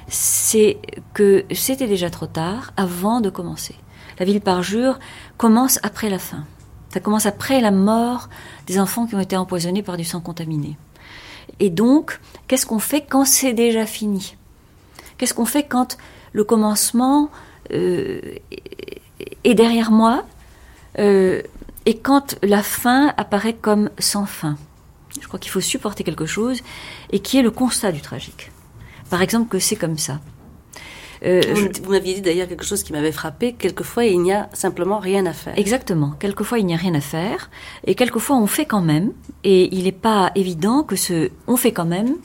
c'est 0.09 0.79
que 1.15 1.45
c'était 1.53 1.87
déjà 1.87 2.11
trop 2.11 2.27
tard 2.27 2.73
avant 2.77 3.21
de 3.21 3.31
commencer. 3.31 3.75
La 4.19 4.25
ville 4.25 4.41
parjure 4.41 4.99
commence 5.37 5.79
après 5.83 6.09
la 6.09 6.19
fin. 6.19 6.45
Ça 6.91 7.01
commence 7.01 7.27
après 7.27 7.61
la 7.61 7.71
mort 7.71 8.29
des 8.67 8.79
enfants 8.79 9.07
qui 9.07 9.15
ont 9.15 9.21
été 9.21 9.37
empoisonnés 9.37 9.83
par 9.83 9.97
du 9.97 10.05
sang 10.05 10.21
contaminé. 10.21 10.79
Et 11.61 11.71
donc, 11.71 12.21
qu'est-ce 12.49 12.67
qu'on 12.67 12.79
fait 12.79 13.03
quand 13.03 13.25
c'est 13.25 13.53
déjà 13.53 13.87
fini? 13.87 14.37
Qu'est-ce 15.19 15.35
qu'on 15.35 15.45
fait 15.45 15.65
quand 15.65 15.97
le 16.33 16.45
commencement 16.45 17.31
euh, 17.73 18.21
est 19.45 19.55
derrière 19.55 19.91
moi 19.91 20.25
euh, 20.99 21.43
et 21.85 21.99
quand 21.99 22.37
la 22.43 22.63
fin 22.63 23.13
apparaît 23.17 23.55
comme 23.55 23.91
sans 23.99 24.27
fin? 24.27 24.57
Je 25.21 25.27
crois 25.27 25.39
qu'il 25.39 25.51
faut 25.51 25.61
supporter 25.61 26.05
quelque 26.05 26.27
chose 26.27 26.63
et 27.11 27.21
qui 27.21 27.39
est 27.39 27.43
le 27.43 27.51
constat 27.51 27.93
du 27.93 28.01
tragique. 28.01 28.51
Par 29.11 29.23
exemple, 29.23 29.49
que 29.49 29.59
c'est 29.59 29.77
comme 29.77 29.99
ça. 29.99 30.21
Euh, 31.25 31.41
vous, 31.83 31.91
m'aviez 31.91 32.15
dit 32.15 32.21
d'ailleurs 32.21 32.49
quelque 32.49 32.65
chose 32.65 32.83
qui 32.83 32.93
m'avait 32.93 33.13
frappé. 33.13 33.55
Quelquefois, 33.55 34.05
il 34.05 34.21
n'y 34.21 34.33
a 34.33 34.49
simplement 34.53 34.99
rien 34.99 35.25
à 35.27 35.33
faire. 35.33 35.59
Exactement. 35.59 36.13
Quelquefois, 36.19 36.59
il 36.59 36.67
n'y 36.67 36.75
a 36.75 36.77
rien 36.77 36.95
à 36.95 37.01
faire. 37.01 37.51
Et 37.85 37.95
quelquefois, 37.95 38.37
on 38.37 38.47
fait 38.47 38.67
quand 38.67 38.83
même. 38.83 39.13
Et 39.45 39.75
il 39.75 39.85
n'est 39.85 39.93
pas 39.93 40.31
évident 40.35 40.83
que 40.83 40.97
ce 40.97 41.31
on 41.47 41.57
fait 41.57 41.73
quand 41.73 41.87
même 41.87 42.17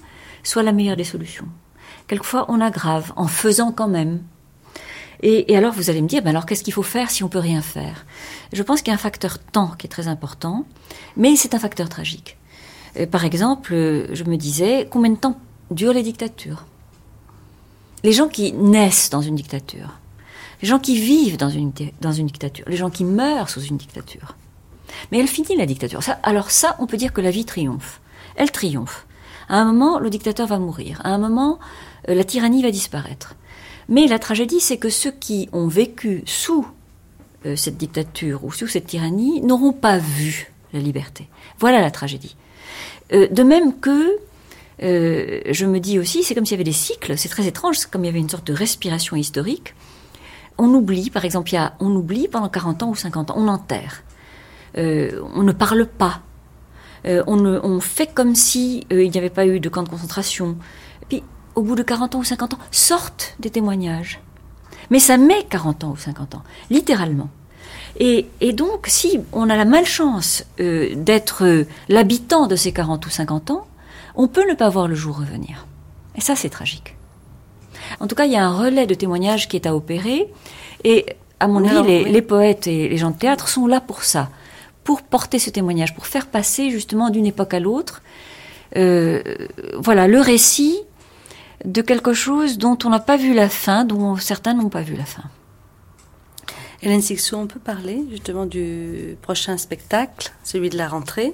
soit 0.43 0.63
la 0.63 0.71
meilleure 0.71 0.97
des 0.97 1.03
solutions. 1.03 1.47
Quelquefois, 2.07 2.45
on 2.49 2.59
aggrave 2.59 3.13
en 3.15 3.27
faisant 3.27 3.71
quand 3.71 3.87
même. 3.87 4.21
Et, 5.23 5.55
alors, 5.55 5.73
vous 5.73 5.89
allez 5.89 6.01
me 6.01 6.07
dire, 6.07 6.23
ben 6.23 6.31
alors 6.31 6.47
qu'est-ce 6.47 6.63
qu'il 6.63 6.73
faut 6.73 6.81
faire 6.83 7.11
si 7.11 7.23
on 7.23 7.29
peut 7.29 7.39
rien 7.39 7.61
faire? 7.61 8.05
Je 8.53 8.63
pense 8.63 8.81
qu'il 8.81 8.89
y 8.89 8.91
a 8.91 8.95
un 8.95 8.97
facteur 8.97 9.37
temps 9.37 9.71
qui 9.77 9.85
est 9.85 9.89
très 9.89 10.07
important, 10.07 10.65
mais 11.15 11.35
c'est 11.35 11.53
un 11.53 11.59
facteur 11.59 11.89
tragique. 11.89 12.37
Euh, 12.97 13.05
par 13.05 13.25
exemple, 13.25 13.73
je 13.73 14.23
me 14.23 14.35
disais, 14.37 14.87
combien 14.89 15.11
de 15.11 15.17
temps 15.17 15.39
durent 15.69 15.93
les 15.93 16.03
dictatures? 16.03 16.65
Les 18.03 18.11
gens 18.11 18.27
qui 18.27 18.51
naissent 18.53 19.09
dans 19.09 19.21
une 19.21 19.35
dictature, 19.35 19.99
les 20.61 20.67
gens 20.67 20.79
qui 20.79 20.99
vivent 20.99 21.37
dans 21.37 21.49
une, 21.49 21.71
dictature, 21.71 22.65
les 22.67 22.77
gens 22.77 22.89
qui 22.89 23.03
meurent 23.03 23.49
sous 23.49 23.61
une 23.61 23.77
dictature. 23.77 24.35
Mais 25.11 25.19
elle 25.19 25.27
finit 25.27 25.55
la 25.55 25.65
dictature. 25.65 26.01
Alors 26.23 26.51
ça, 26.51 26.75
on 26.79 26.87
peut 26.87 26.97
dire 26.97 27.13
que 27.13 27.21
la 27.21 27.31
vie 27.31 27.45
triomphe. 27.45 28.01
Elle 28.35 28.51
triomphe. 28.51 29.05
À 29.49 29.57
un 29.57 29.65
moment, 29.65 29.99
le 29.99 30.09
dictateur 30.09 30.47
va 30.47 30.59
mourir. 30.59 31.01
À 31.03 31.09
un 31.09 31.17
moment, 31.17 31.59
euh, 32.09 32.13
la 32.15 32.23
tyrannie 32.23 32.63
va 32.63 32.71
disparaître. 32.71 33.35
Mais 33.89 34.07
la 34.07 34.19
tragédie, 34.19 34.59
c'est 34.59 34.77
que 34.77 34.89
ceux 34.89 35.11
qui 35.11 35.49
ont 35.51 35.67
vécu 35.67 36.23
sous 36.25 36.65
euh, 37.45 37.55
cette 37.55 37.77
dictature 37.77 38.45
ou 38.45 38.51
sous 38.51 38.67
cette 38.67 38.85
tyrannie 38.85 39.41
n'auront 39.41 39.73
pas 39.73 39.97
vu 39.97 40.53
la 40.73 40.79
liberté. 40.79 41.27
Voilà 41.59 41.81
la 41.81 41.91
tragédie. 41.91 42.35
Euh, 43.13 43.27
de 43.27 43.43
même 43.43 43.79
que 43.79 44.17
euh, 44.83 45.41
je 45.49 45.65
me 45.65 45.79
dis 45.79 45.99
aussi, 45.99 46.23
c'est 46.23 46.33
comme 46.33 46.45
s'il 46.45 46.55
y 46.55 46.57
avait 46.57 46.63
des 46.63 46.71
cycles, 46.71 47.17
c'est 47.17 47.29
très 47.29 47.47
étrange, 47.47 47.77
c'est 47.77 47.89
comme 47.89 48.03
il 48.03 48.07
y 48.07 48.09
avait 48.09 48.19
une 48.19 48.29
sorte 48.29 48.47
de 48.47 48.53
respiration 48.53 49.15
historique. 49.15 49.75
On 50.57 50.69
oublie, 50.73 51.09
par 51.09 51.25
exemple, 51.25 51.49
il 51.51 51.55
y 51.55 51.57
a, 51.57 51.73
on 51.79 51.95
oublie 51.95 52.27
pendant 52.27 52.49
40 52.49 52.83
ans 52.83 52.89
ou 52.89 52.95
50 52.95 53.31
ans, 53.31 53.35
on 53.37 53.47
enterre. 53.47 54.03
Euh, 54.77 55.21
on 55.35 55.43
ne 55.43 55.51
parle 55.51 55.85
pas. 55.85 56.21
On, 57.03 57.79
fait 57.79 58.13
comme 58.13 58.35
si 58.35 58.85
il 58.91 59.09
n'y 59.09 59.17
avait 59.17 59.31
pas 59.31 59.47
eu 59.47 59.59
de 59.59 59.69
camp 59.69 59.81
de 59.81 59.89
concentration. 59.89 60.55
Puis, 61.09 61.23
au 61.55 61.63
bout 61.63 61.75
de 61.75 61.81
40 61.81 62.13
ans 62.13 62.19
ou 62.19 62.23
50 62.23 62.53
ans, 62.53 62.59
sortent 62.69 63.35
des 63.39 63.49
témoignages. 63.49 64.21
Mais 64.91 64.99
ça 64.99 65.17
met 65.17 65.43
40 65.49 65.83
ans 65.83 65.91
ou 65.91 65.97
50 65.97 66.35
ans, 66.35 66.43
littéralement. 66.69 67.29
Et, 67.99 68.27
et 68.39 68.53
donc, 68.53 68.87
si 68.87 69.19
on 69.31 69.49
a 69.49 69.55
la 69.55 69.65
malchance 69.65 70.45
d'être 70.57 71.65
l'habitant 71.89 72.47
de 72.47 72.55
ces 72.55 72.71
40 72.71 73.05
ou 73.05 73.09
50 73.09 73.51
ans, 73.51 73.67
on 74.15 74.27
peut 74.27 74.47
ne 74.49 74.55
pas 74.55 74.69
voir 74.69 74.87
le 74.87 74.95
jour 74.95 75.17
revenir. 75.17 75.65
Et 76.15 76.21
ça, 76.21 76.35
c'est 76.35 76.49
tragique. 76.49 76.95
En 77.99 78.07
tout 78.07 78.15
cas, 78.15 78.25
il 78.25 78.31
y 78.31 78.37
a 78.37 78.45
un 78.45 78.55
relais 78.55 78.87
de 78.87 78.93
témoignages 78.93 79.47
qui 79.47 79.55
est 79.55 79.65
à 79.65 79.75
opérer. 79.75 80.27
Et 80.83 81.05
à 81.39 81.47
mon 81.47 81.65
avis, 81.65 82.05
les, 82.05 82.21
poètes 82.21 82.67
et 82.67 82.87
les 82.89 82.97
gens 82.97 83.11
de 83.11 83.17
théâtre 83.17 83.47
sont 83.47 83.67
là 83.67 83.81
pour 83.81 84.03
ça, 84.03 84.29
pour 84.83 85.01
porter 85.01 85.39
ce 85.39 85.49
témoignage, 85.49 85.95
pour 85.95 86.07
faire 86.07 86.27
passer 86.27 86.69
justement 86.69 87.09
d'une 87.09 87.25
époque 87.25 87.53
à 87.53 87.59
l'autre, 87.59 88.01
euh, 88.77 89.21
voilà, 89.77 90.07
le 90.07 90.19
récit 90.19 90.79
de 91.65 91.81
quelque 91.81 92.13
chose 92.13 92.57
dont 92.57 92.77
on 92.85 92.89
n'a 92.89 92.99
pas 92.99 93.17
vu 93.17 93.33
la 93.33 93.49
fin, 93.49 93.85
dont 93.85 94.15
certains 94.17 94.53
n'ont 94.53 94.69
pas 94.69 94.81
vu 94.81 94.95
la 94.95 95.05
fin. 95.05 95.23
Hélène 96.83 97.01
Sixou, 97.01 97.35
on 97.35 97.47
peut 97.47 97.59
parler 97.59 98.03
justement 98.09 98.45
du 98.45 99.17
prochain 99.21 99.57
spectacle, 99.57 100.31
celui 100.43 100.69
de 100.69 100.77
la 100.77 100.87
rentrée, 100.87 101.33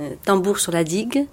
euh, 0.00 0.10
Tambour 0.24 0.58
sur 0.58 0.72
la 0.72 0.84
digue 0.84 1.26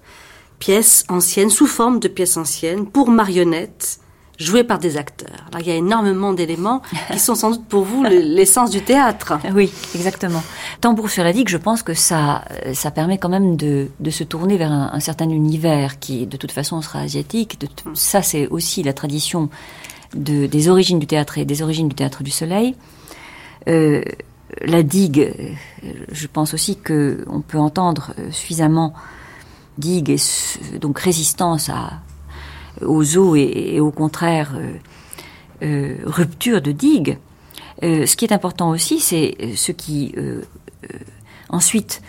pièces 0.59 1.05
anciennes, 1.07 1.49
sous 1.49 1.67
forme 1.67 1.99
de 1.99 2.07
pièces 2.07 2.38
anciennes, 2.38 2.85
pour 2.85 3.09
marionnettes, 3.09 3.99
joué 4.38 4.63
par 4.63 4.79
des 4.79 4.97
acteurs. 4.97 5.47
Alors, 5.47 5.62
il 5.62 5.67
y 5.67 5.71
a 5.71 5.75
énormément 5.75 6.33
d'éléments 6.33 6.81
qui 7.12 7.19
sont 7.19 7.35
sans 7.35 7.51
doute 7.51 7.65
pour 7.65 7.83
vous 7.83 8.03
l'essence 8.09 8.69
du 8.69 8.81
théâtre. 8.81 9.39
Oui, 9.53 9.71
exactement. 9.95 10.43
Tambour 10.81 11.09
sur 11.09 11.23
la 11.23 11.33
digue, 11.33 11.49
je 11.49 11.57
pense 11.57 11.81
que 11.81 11.93
ça, 11.93 12.43
ça 12.73 12.91
permet 12.91 13.17
quand 13.17 13.29
même 13.29 13.55
de, 13.55 13.88
de 13.99 14.09
se 14.09 14.23
tourner 14.23 14.57
vers 14.57 14.71
un, 14.71 14.99
certain 14.99 15.29
univers 15.29 15.99
qui, 15.99 16.27
de 16.27 16.38
toute 16.38 16.51
façon, 16.51 16.81
sera 16.81 16.99
asiatique. 16.99 17.59
De 17.59 17.67
ça, 17.93 18.21
c'est 18.21 18.47
aussi 18.47 18.83
la 18.83 18.93
tradition 18.93 19.49
de, 20.13 20.45
des 20.45 20.69
origines 20.69 20.99
du 20.99 21.07
théâtre 21.07 21.38
et 21.38 21.45
des 21.45 21.62
origines 21.62 21.89
du 21.89 21.95
théâtre 21.95 22.23
du 22.23 22.31
soleil. 22.31 22.75
Euh, 23.69 24.03
la 24.62 24.84
digue, 24.84 25.32
je 26.12 26.27
pense 26.27 26.53
aussi 26.53 26.75
que 26.77 27.23
on 27.27 27.41
peut 27.41 27.60
entendre 27.60 28.13
suffisamment 28.32 28.93
digue 29.79 30.10
et 30.10 30.79
donc 30.79 30.99
résistance 30.99 31.71
aux 32.82 33.17
eaux 33.17 33.36
et, 33.36 33.79
au 33.79 33.91
contraire 33.91 34.53
euh, 34.55 34.73
euh, 35.63 35.95
rupture 36.05 36.62
de 36.62 36.71
digue. 36.71 37.17
Euh, 37.82 38.05
ce 38.05 38.15
qui 38.15 38.25
est 38.25 38.34
important 38.34 38.69
aussi, 38.69 38.99
c'est 38.99 39.36
ce 39.55 39.71
qui 39.71 40.13
ensuite 41.49 42.01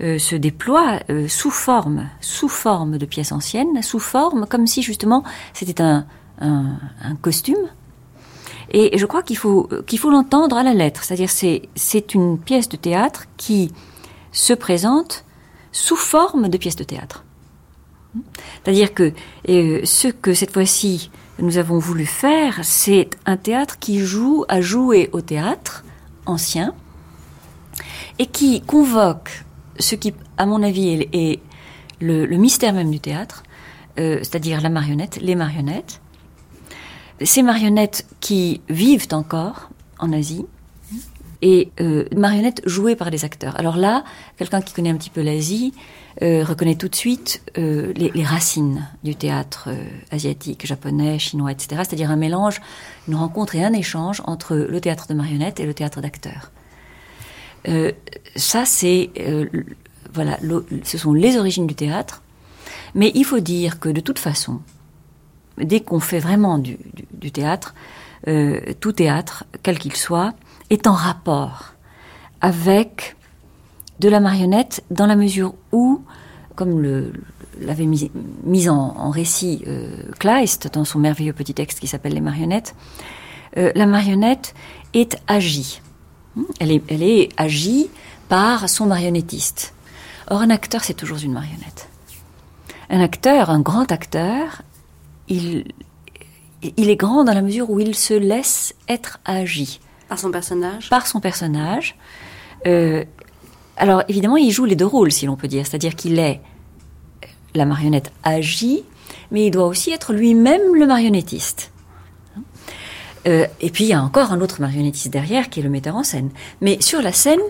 se 0.00 0.34
déploie 0.34 1.00
sous 1.28 1.50
forme, 1.50 2.08
sous 2.20 2.48
forme 2.48 2.96
de 2.96 3.04
pièces 3.04 3.32
anciennes, 3.32 3.82
sous 3.82 3.98
forme 3.98 4.46
comme 4.46 4.66
si 4.66 4.82
justement 4.82 5.22
c'était 5.52 5.82
un, 5.82 6.06
costume. 7.20 7.68
Et 8.70 8.96
je 8.96 9.06
crois 9.06 9.22
qu'il 9.22 9.36
faut 9.36 9.68
qu'il 9.86 9.98
faut 9.98 10.10
l'entendre 10.10 10.56
à 10.56 10.62
la 10.62 10.74
lettre, 10.74 11.02
c'est-à-dire 11.02 11.30
c'est 11.30 11.62
c'est 11.74 12.14
une 12.14 12.38
pièce 12.38 12.68
de 12.68 12.76
théâtre 12.76 13.24
qui 13.36 13.72
se 14.32 14.52
présente 14.52 15.24
sous 15.72 15.96
forme 15.96 16.48
de 16.48 16.56
pièce 16.56 16.76
de 16.76 16.84
théâtre. 16.84 17.24
C'est-à-dire 18.62 18.92
que 18.94 19.12
euh, 19.48 19.80
ce 19.84 20.08
que 20.08 20.34
cette 20.34 20.52
fois-ci 20.52 21.10
nous 21.38 21.58
avons 21.58 21.78
voulu 21.78 22.06
faire, 22.06 22.60
c'est 22.62 23.10
un 23.26 23.36
théâtre 23.36 23.78
qui 23.78 24.00
joue 24.00 24.44
à 24.48 24.60
jouer 24.60 25.08
au 25.12 25.20
théâtre 25.20 25.84
ancien 26.26 26.74
et 28.18 28.26
qui 28.26 28.60
convoque 28.60 29.44
ce 29.78 29.94
qui, 29.94 30.12
à 30.36 30.46
mon 30.46 30.62
avis, 30.62 31.08
est, 31.12 31.40
le, 32.00 32.26
mystère 32.36 32.72
même 32.72 32.90
du 32.90 33.00
théâtre, 33.00 33.42
euh, 33.98 34.18
c'est-à-dire 34.18 34.60
la 34.60 34.68
marionnette, 34.68 35.18
les 35.20 35.34
marionnettes. 35.34 36.00
Ces 37.22 37.42
marionnettes 37.42 38.06
qui 38.20 38.60
vivent 38.68 39.08
encore 39.12 39.70
en 39.98 40.12
Asie, 40.12 40.46
et 41.42 41.70
euh, 41.80 42.04
marionnettes 42.14 42.62
jouées 42.66 42.96
par 42.96 43.10
des 43.10 43.24
acteurs. 43.24 43.58
Alors 43.58 43.76
là, 43.76 44.04
quelqu'un 44.36 44.60
qui 44.60 44.74
connaît 44.74 44.90
un 44.90 44.96
petit 44.96 45.10
peu 45.10 45.22
l'Asie 45.22 45.72
euh, 46.22 46.44
reconnaît 46.44 46.74
tout 46.74 46.88
de 46.88 46.94
suite 46.94 47.42
euh, 47.56 47.92
les, 47.96 48.10
les, 48.10 48.24
racines 48.24 48.86
du 49.04 49.14
théâtre 49.14 49.70
asiatique, 50.10 50.66
japonais, 50.66 51.18
chinois, 51.18 51.52
etc. 51.52 51.82
C'est-à-dire 51.84 52.10
un 52.10 52.16
mélange, 52.16 52.60
une 53.08 53.14
rencontre 53.14 53.54
et 53.56 53.64
un 53.64 53.72
échange 53.72 54.22
entre 54.26 54.54
le 54.56 54.80
théâtre 54.80 55.06
de 55.08 55.14
marionnettes 55.14 55.60
et 55.60 55.66
le 55.66 55.74
théâtre 55.74 56.00
d'acteurs. 56.00 56.50
Ça, 58.36 58.64
c'est 58.64 59.10
voilà, 60.14 60.38
ce 60.82 60.96
sont 60.96 61.12
les 61.12 61.36
origines 61.36 61.66
du 61.66 61.74
théâtre. 61.74 62.22
Mais 62.94 63.12
il 63.14 63.24
faut 63.24 63.40
dire 63.40 63.78
que 63.78 63.90
de 63.90 64.00
toute 64.00 64.18
façon, 64.18 64.60
dès 65.62 65.80
qu'on 65.80 66.00
fait 66.00 66.18
vraiment 66.18 66.58
du, 66.58 66.78
théâtre, 67.32 67.74
tout 68.80 68.92
théâtre, 68.92 69.44
quel 69.62 69.78
qu'il 69.78 69.96
soit, 69.96 70.34
est 70.70 70.86
en 70.86 70.92
rapport 70.92 71.74
avec 72.40 73.16
de 74.00 74.08
la 74.08 74.20
marionnette 74.20 74.82
dans 74.90 75.06
la 75.06 75.16
mesure 75.16 75.54
où, 75.72 76.02
comme 76.56 77.12
l'avait 77.60 77.86
mis, 77.86 78.68
en, 78.68 79.10
récit 79.10 79.62
euh, 79.66 79.96
Kleist 80.18 80.72
dans 80.72 80.84
son 80.84 80.98
merveilleux 80.98 81.34
petit 81.34 81.54
texte 81.54 81.80
qui 81.80 81.86
s'appelle 81.86 82.14
Les 82.14 82.20
marionnettes, 82.20 82.74
euh, 83.56 83.72
la 83.74 83.86
marionnette 83.86 84.54
est 84.94 85.18
agie. 85.26 85.82
Elle 86.60 86.70
est, 86.70 86.82
elle 86.88 87.02
est 87.02 87.28
agie 87.36 87.90
par 88.28 88.68
son 88.68 88.86
marionnettiste. 88.86 89.74
Or, 90.30 90.40
un 90.40 90.50
acteur, 90.50 90.84
c'est 90.84 90.94
toujours 90.94 91.18
une 91.22 91.32
marionnette. 91.32 91.88
Un 92.88 93.00
acteur, 93.00 93.50
un 93.50 93.60
grand 93.60 93.92
acteur, 93.92 94.62
il, 95.30 95.64
il 96.76 96.90
est 96.90 96.96
grand 96.96 97.24
dans 97.24 97.32
la 97.32 97.42
mesure 97.42 97.70
où 97.70 97.80
il 97.80 97.94
se 97.94 98.14
laisse 98.14 98.74
être 98.88 99.18
agi. 99.24 99.80
Par 100.08 100.18
son 100.18 100.30
personnage? 100.30 100.90
Par 100.90 101.06
son 101.06 101.20
personnage. 101.20 101.96
Euh, 102.66 103.04
alors 103.76 104.02
évidemment, 104.08 104.36
il 104.36 104.50
joue 104.50 104.66
les 104.66 104.76
deux 104.76 104.86
rôles, 104.86 105.12
si 105.12 105.24
l'on 105.26 105.36
peut 105.36 105.48
dire, 105.48 105.66
c'est-à-dire 105.66 105.94
qu'il 105.94 106.18
est 106.18 106.40
la 107.54 107.64
marionnette 107.64 108.12
agie, 108.22 108.82
mais 109.30 109.46
il 109.46 109.50
doit 109.50 109.66
aussi 109.66 109.90
être 109.90 110.12
lui-même 110.12 110.74
le 110.74 110.86
marionnettiste. 110.86 111.72
Euh, 113.26 113.46
et 113.60 113.70
puis 113.70 113.84
il 113.84 113.90
y 113.90 113.92
a 113.92 114.02
encore 114.02 114.32
un 114.32 114.40
autre 114.40 114.60
marionnettiste 114.60 115.10
derrière 115.10 115.50
qui 115.50 115.60
est 115.60 115.62
le 115.62 115.70
metteur 115.70 115.96
en 115.96 116.02
scène. 116.04 116.30
Mais 116.60 116.80
sur 116.80 117.02
la 117.02 117.12
scène, 117.12 117.40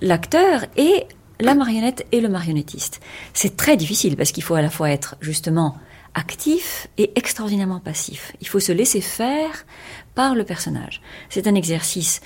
l'acteur 0.00 0.64
est 0.76 1.06
la 1.40 1.54
marionnette 1.54 2.06
et 2.12 2.20
le 2.20 2.28
marionnettiste. 2.28 3.00
C'est 3.34 3.56
très 3.56 3.76
difficile 3.76 4.16
parce 4.16 4.32
qu'il 4.32 4.42
faut 4.42 4.54
à 4.54 4.62
la 4.62 4.70
fois 4.70 4.90
être 4.90 5.16
justement 5.20 5.76
actif 6.16 6.88
et 6.96 7.12
extraordinairement 7.14 7.78
passif. 7.78 8.32
Il 8.40 8.48
faut 8.48 8.58
se 8.58 8.72
laisser 8.72 9.00
faire 9.00 9.66
par 10.14 10.34
le 10.34 10.44
personnage. 10.44 11.02
C'est 11.28 11.46
un 11.46 11.54
exercice 11.54 12.20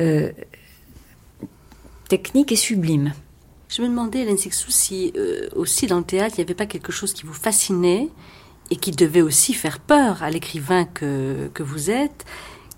euh, 0.00 0.30
technique 2.08 2.52
et 2.52 2.56
sublime. 2.56 3.12
Je 3.68 3.82
me 3.82 3.88
demandais, 3.88 4.20
Hélène 4.20 4.38
Sixou, 4.38 4.70
si 4.70 5.12
euh, 5.16 5.48
aussi 5.54 5.86
dans 5.86 5.98
le 5.98 6.04
théâtre, 6.04 6.36
il 6.38 6.40
n'y 6.40 6.44
avait 6.44 6.54
pas 6.54 6.66
quelque 6.66 6.92
chose 6.92 7.12
qui 7.12 7.26
vous 7.26 7.34
fascinait 7.34 8.08
et 8.70 8.76
qui 8.76 8.92
devait 8.92 9.20
aussi 9.20 9.52
faire 9.52 9.80
peur 9.80 10.22
à 10.22 10.30
l'écrivain 10.30 10.84
que, 10.84 11.50
que 11.52 11.62
vous 11.62 11.90
êtes, 11.90 12.24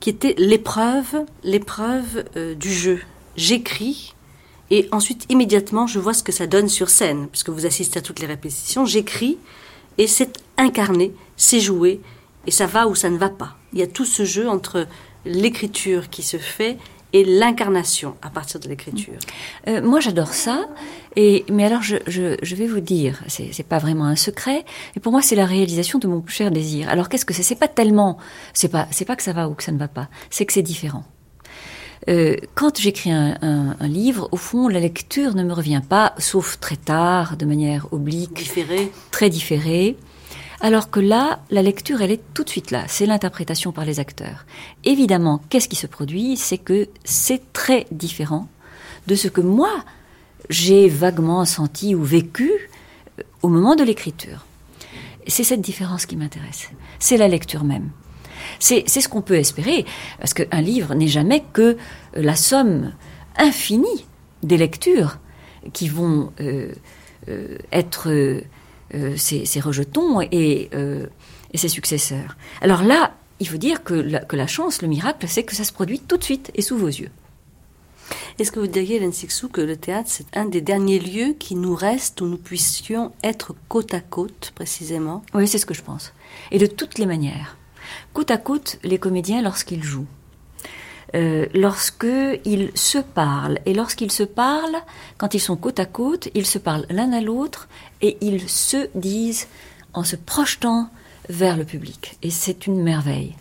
qui 0.01 0.09
était 0.09 0.35
l'épreuve, 0.39 1.27
l'épreuve 1.45 2.25
euh, 2.37 2.55
du 2.55 2.73
jeu. 2.73 3.01
J'écris 3.37 4.15
et 4.71 4.89
ensuite 4.91 5.27
immédiatement 5.29 5.87
je 5.87 5.99
vois 5.99 6.15
ce 6.15 6.23
que 6.23 6.33
ça 6.33 6.47
donne 6.47 6.69
sur 6.69 6.89
scène, 6.89 7.29
puisque 7.29 7.51
vous 7.51 7.67
assistez 7.67 7.99
à 7.99 8.03
toutes 8.03 8.21
les 8.21 8.27
répétitions. 8.27 8.87
J'écris 8.87 9.37
et 10.01 10.07
c'est 10.07 10.33
incarné, 10.57 11.13
c'est 11.37 11.61
joué 11.61 12.01
et 12.47 12.51
ça 12.51 12.67
va 12.67 12.89
ou 12.89 12.95
ça 12.95 13.11
ne 13.11 13.19
va 13.19 13.29
pas. 13.29 13.57
Il 13.75 13.79
y 13.79 13.83
a 13.83 13.87
tout 13.87 14.07
ce 14.07 14.25
jeu 14.25 14.49
entre 14.49 14.87
l'écriture 15.27 16.09
qui 16.09 16.23
se 16.23 16.39
fait 16.39 16.79
et 17.13 17.23
l'incarnation 17.23 18.17
à 18.23 18.31
partir 18.31 18.61
de 18.61 18.69
l'écriture. 18.69 19.19
Euh, 19.69 19.83
moi, 19.83 20.01
j'adore 20.01 20.33
ça. 20.33 20.69
Et 21.17 21.45
mais 21.51 21.67
alors, 21.67 21.83
je, 21.83 21.97
je, 22.07 22.55
vais 22.55 22.67
vous 22.67 22.81
dire, 22.81 23.23
c'est 23.29 23.67
pas 23.67 23.79
vraiment 23.79 24.07
un 24.07 24.17
secret. 24.17 24.65
Et 24.97 25.01
pour 25.01 25.13
moi, 25.13 25.21
c'est 25.21 25.37
la 25.37 25.45
réalisation 25.45 25.99
de 25.99 26.07
mon 26.07 26.23
plus 26.23 26.35
cher 26.35 26.51
désir. 26.51 26.89
Alors, 26.89 27.11
qu'est-ce 27.11 27.27
que 27.27 27.35
c'est? 27.35 27.43
C'est 27.43 27.57
pas 27.57 27.69
tellement, 27.69 28.17
c'est 28.55 28.69
pas, 28.69 28.89
c'est 28.93 29.05
pas 29.05 29.17
que 29.17 29.23
ça 29.23 29.35
va 29.35 29.51
ou 29.51 29.55
que 29.55 29.65
ça 29.65 29.73
ne 29.73 29.79
va 29.79 29.89
pas. 29.89 30.09
C'est 30.31 30.47
que 30.47 30.55
c'est 30.55 30.63
différent. 30.63 31.05
Euh, 32.09 32.37
quand 32.55 32.79
j'écris 32.79 33.11
un, 33.11 33.37
un, 33.43 33.77
un, 33.79 33.89
livre, 33.89 34.29
au 34.33 34.37
fond, 34.37 34.69
la 34.69 34.81
lecture 34.81 35.35
ne 35.35 35.43
me 35.45 35.53
revient 35.53 35.83
pas, 35.87 36.15
sauf 36.19 36.59
très 36.59 36.77
tard, 36.77 37.37
de 37.37 37.45
manière 37.45 37.93
oblique, 37.93 38.35
différée, 38.35 38.91
très 39.11 39.29
différée. 39.29 39.97
Alors 40.63 40.91
que 40.91 41.01
là, 41.01 41.41
la 41.51 41.63
lecture, 41.63 42.03
elle 42.03 42.11
est 42.11 42.23
tout 42.35 42.45
de 42.45 42.51
suite 42.51 42.71
là. 42.71 42.85
C'est 42.87 43.07
l'interprétation 43.07 43.73
par 43.73 43.85
les 43.85 43.99
acteurs. 43.99 44.45
Évidemment, 44.85 45.41
qu'est-ce 45.49 45.69
qui 45.69 45.77
se 45.77 45.87
produit? 45.87 46.37
C'est 46.37 46.59
que 46.59 46.89
c'est 47.05 47.53
très 47.53 47.87
différent 47.91 48.49
de 49.07 49.15
ce 49.15 49.29
que 49.29 49.41
moi, 49.41 49.85
j'ai 50.51 50.89
vaguement 50.89 51.45
senti 51.45 51.95
ou 51.95 52.03
vécu 52.03 52.51
euh, 53.19 53.23
au 53.43 53.49
moment 53.49 53.75
de 53.75 53.85
l'écriture. 53.85 54.45
C'est 55.27 55.45
cette 55.45 55.61
différence 55.61 56.07
qui 56.07 56.17
m'intéresse. 56.17 56.71
C'est 56.99 57.17
la 57.17 57.29
lecture 57.29 57.65
même. 57.65 57.91
C'est 58.61 58.87
ce 58.89 59.09
qu'on 59.09 59.23
peut 59.23 59.37
espérer, 59.37 59.85
parce 60.19 60.35
qu'un 60.35 60.61
livre 60.61 60.95
n'est 60.95 61.09
jamais 61.09 61.43
que 61.53 61.77
la 62.15 62.37
somme 62.37 62.93
infinie 63.37 64.07
des 64.43 64.57
lectures 64.57 65.19
qui 65.73 65.89
vont 65.89 66.33
euh, 66.41 66.73
euh, 67.29 67.59
être 67.73 68.09
euh, 68.95 69.17
ses, 69.17 69.61
rejetons 69.61 70.21
et, 70.21 70.69
euh, 70.75 71.07
et, 71.53 71.59
ses 71.59 71.69
successeurs. 71.69 72.37
Alors 72.61 72.83
là, 72.83 73.15
il 73.39 73.47
faut 73.47 73.57
dire 73.59 73.85
que 73.85 73.95
la, 73.95 74.21
que 74.21 74.37
la 74.37 74.47
chance, 74.47 74.83
le 74.83 74.89
miracle, 74.89 75.27
c'est 75.29 75.45
que 75.45 75.55
ça 75.55 75.65
se 75.65 75.73
produit 75.73 76.01
tout 76.01 76.17
de 76.17 76.25
suite 76.25 76.51
et 76.55 76.63
sous 76.63 76.77
vos 76.77 76.89
yeux. 76.89 77.11
Est-ce 78.39 78.51
que 78.51 78.59
vous 78.59 78.67
diriez, 78.67 78.97
Hélène 78.97 79.13
Sixou, 79.13 79.49
que 79.49 79.61
le 79.61 79.77
théâtre, 79.77 80.09
c'est 80.11 80.37
un 80.37 80.47
des 80.47 80.61
derniers 80.61 80.99
lieux 80.99 81.35
qui 81.39 81.55
nous 81.55 81.75
reste 81.75 82.21
où 82.21 82.27
nous 82.27 82.39
puissions 82.39 83.13
être 83.23 83.55
côte 83.69 83.95
à 83.95 84.01
côte, 84.01 84.53
précisément? 84.55 85.23
Oui, 85.35 85.47
c'est 85.47 85.59
ce 85.59 85.67
que 85.67 85.75
je 85.75 85.83
pense. 85.83 86.13
Et 86.51 86.59
de 86.59 86.67
toutes 86.67 86.99
les 86.99 87.07
manières. 87.07 87.57
Côte 88.13 88.31
à 88.31 88.37
côte, 88.37 88.79
les 88.83 88.99
comédiens, 88.99 89.43
lorsqu'ils 89.43 89.83
jouent, 89.83 90.07
euh, 91.15 91.47
lorsqu'ils 91.55 92.71
se 92.75 92.99
parlent. 92.99 93.59
Et 93.67 93.75
lorsqu'ils 93.75 94.13
se 94.13 94.23
parlent, 94.23 94.79
quand 95.19 95.35
ils 95.35 95.41
sont 95.41 95.57
côte 95.57 95.81
à 95.81 95.87
côte, 95.87 96.29
ils 96.35 96.47
se 96.47 96.59
parlent 96.59 96.87
l'un 96.91 97.13
à 97.13 97.21
l'autre 97.21 97.69
et 98.01 98.17
ils 98.21 98.49
se 98.49 98.89
disent 98.95 99.49
en 99.93 100.05
se 100.05 100.17
projetant 100.17 100.89
vers 101.29 101.57
le 101.57 101.65
public. 101.65 102.17
Et 102.23 102.31
c'est 102.31 102.67
une 102.67 102.83
merveille. 102.83 103.35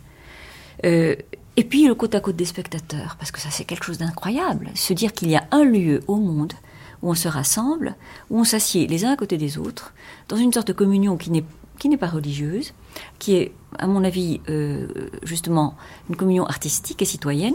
Euh, 0.84 1.14
et 1.56 1.64
puis 1.64 1.86
le 1.86 1.94
côte 1.94 2.14
à 2.14 2.20
côte 2.20 2.36
des 2.36 2.44
spectateurs, 2.44 3.16
parce 3.18 3.30
que 3.30 3.40
ça 3.40 3.50
c'est 3.50 3.64
quelque 3.64 3.84
chose 3.84 3.98
d'incroyable. 3.98 4.70
Se 4.74 4.92
dire 4.92 5.12
qu'il 5.12 5.30
y 5.30 5.36
a 5.36 5.46
un 5.50 5.64
lieu 5.64 6.00
au 6.08 6.16
monde 6.16 6.54
où 7.02 7.10
on 7.10 7.14
se 7.14 7.28
rassemble, 7.28 7.94
où 8.30 8.40
on 8.40 8.44
s'assied 8.44 8.86
les 8.86 9.04
uns 9.04 9.12
à 9.12 9.16
côté 9.16 9.36
des 9.36 9.58
autres, 9.58 9.92
dans 10.28 10.36
une 10.36 10.52
sorte 10.52 10.68
de 10.68 10.72
communion 10.72 11.16
qui 11.16 11.30
n'est 11.30 11.44
qui 11.78 11.88
n'est 11.88 11.96
pas 11.96 12.08
religieuse, 12.08 12.72
qui 13.18 13.36
est, 13.36 13.52
à 13.78 13.86
mon 13.86 14.04
avis, 14.04 14.40
euh, 14.48 14.86
justement, 15.22 15.74
une 16.08 16.16
communion 16.16 16.46
artistique 16.46 17.02
et 17.02 17.04
citoyenne, 17.04 17.54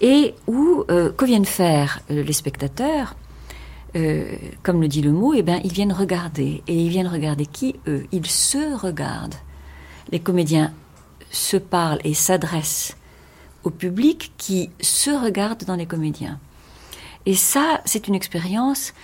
et 0.00 0.34
où, 0.46 0.84
euh, 0.90 1.12
que 1.12 1.24
viennent 1.24 1.44
faire 1.44 2.00
euh, 2.10 2.22
les 2.22 2.32
spectateurs 2.32 3.14
Comme 4.62 4.80
le 4.80 4.86
dit 4.86 5.02
le 5.02 5.10
mot, 5.10 5.34
eh 5.34 5.42
bien, 5.42 5.60
ils 5.64 5.72
viennent 5.72 5.92
regarder. 5.92 6.62
Et 6.68 6.74
ils 6.74 6.90
viennent 6.90 7.08
regarder 7.08 7.44
qui 7.44 7.74
Eux? 7.88 8.06
Ils 8.12 8.26
se 8.26 8.76
regardent. 8.78 9.40
Les 10.12 10.20
comédiens 10.20 10.72
se 11.32 11.56
parlent 11.56 12.00
et 12.04 12.14
s'adressent 12.14 12.96
au 13.64 13.70
public 13.70 14.32
qui 14.38 14.70
se 14.80 15.10
regarde 15.10 15.64
dans 15.64 15.74
les 15.74 15.86
comédiens. 15.86 16.38
Et 17.26 17.34
ça, 17.34 17.80
c'est 17.84 18.06
une 18.06 18.14
expérience 18.14 18.94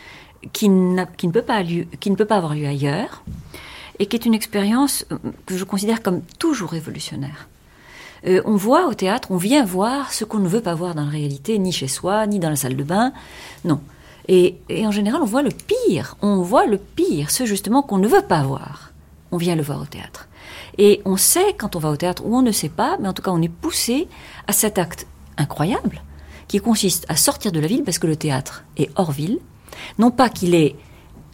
qui, 0.52 0.70
qui, 1.16 1.26
ne 1.26 1.33
peut 1.33 1.42
pas 1.42 1.62
qui 1.64 2.11
ne 2.11 2.16
peut 2.16 2.24
pas 2.24 2.37
avoir 2.37 2.55
lieu 2.55 2.66
ailleurs, 2.66 3.24
et 3.98 4.06
qui 4.06 4.16
est 4.16 4.26
une 4.26 4.35
expérience 4.35 5.04
euh, 5.12 5.18
que 5.46 5.56
je 5.56 5.64
considère 5.64 6.02
comme 6.02 6.22
toujours 6.38 6.70
révolutionnaire. 6.70 7.48
Euh, 8.26 8.42
on 8.44 8.56
voit 8.56 8.87
au 8.87 8.94
théâtre, 8.94 9.28
on 9.30 9.37
vient 9.37 9.64
voir 9.64 10.12
ce 10.12 10.24
qu'on 10.24 10.38
ne 10.38 10.48
veut 10.48 10.61
pas 10.61 10.74
voir 10.74 10.94
dans 10.94 11.04
la 11.04 11.11
réalité, 11.11 11.59
ni 11.59 11.72
chez 11.72 11.88
soi, 11.88 12.26
ni 12.26 12.38
dans 12.38 12.50
la 12.50 12.56
salle 12.56 12.76
de 12.76 12.85
bain, 12.85 13.12
non. 13.64 13.80
Et, 14.28 14.56
et 14.68 14.87
en 14.87 14.90
général, 14.90 15.20
on 15.22 15.26
voit 15.26 15.42
le 15.42 15.50
pire, 15.50 16.16
on 16.20 16.42
voit 16.42 16.66
le 16.66 16.78
pire, 16.78 17.30
ce 17.30 17.46
justement 17.46 17.82
qu'on 17.82 17.98
ne 17.98 18.09
veut 18.09 18.22
pas 18.22 18.42
voir. 18.42 18.92
On 19.30 19.37
vient 19.37 19.54
le 19.54 19.62
voir 19.62 19.80
au 19.82 19.85
théâtre. 19.85 20.28
Et 20.78 21.00
on 21.04 21.16
sait 21.16 21.54
quand 21.56 21.76
on 21.76 21.78
va 21.78 21.90
au 21.90 21.96
théâtre, 21.96 22.22
ou 22.24 22.37
on 22.37 22.42
ne 22.42 22.52
sait 22.52 22.68
pas, 22.68 22.96
mais 23.00 23.09
en 23.09 23.12
tout 23.12 23.22
cas 23.22 23.30
on 23.30 23.42
est 23.42 23.48
poussé 23.48 24.09
à 24.46 24.52
cet 24.52 24.78
acte 24.78 25.06
incroyable 25.37 26.02
qui 26.48 26.61
consiste 26.61 27.06
à 27.09 27.16
sortir 27.16 27.52
de 27.52 27.61
la 27.61 27.66
ville 27.66 27.82
parce 27.82 27.98
que 27.98 28.06
le 28.06 28.16
théâtre 28.16 28.64
est 28.76 28.90
hors 28.96 29.12
ville. 29.12 29.38
Non 29.98 30.11
pas 30.11 30.28
qu'il 30.28 30.54
est 30.54 30.76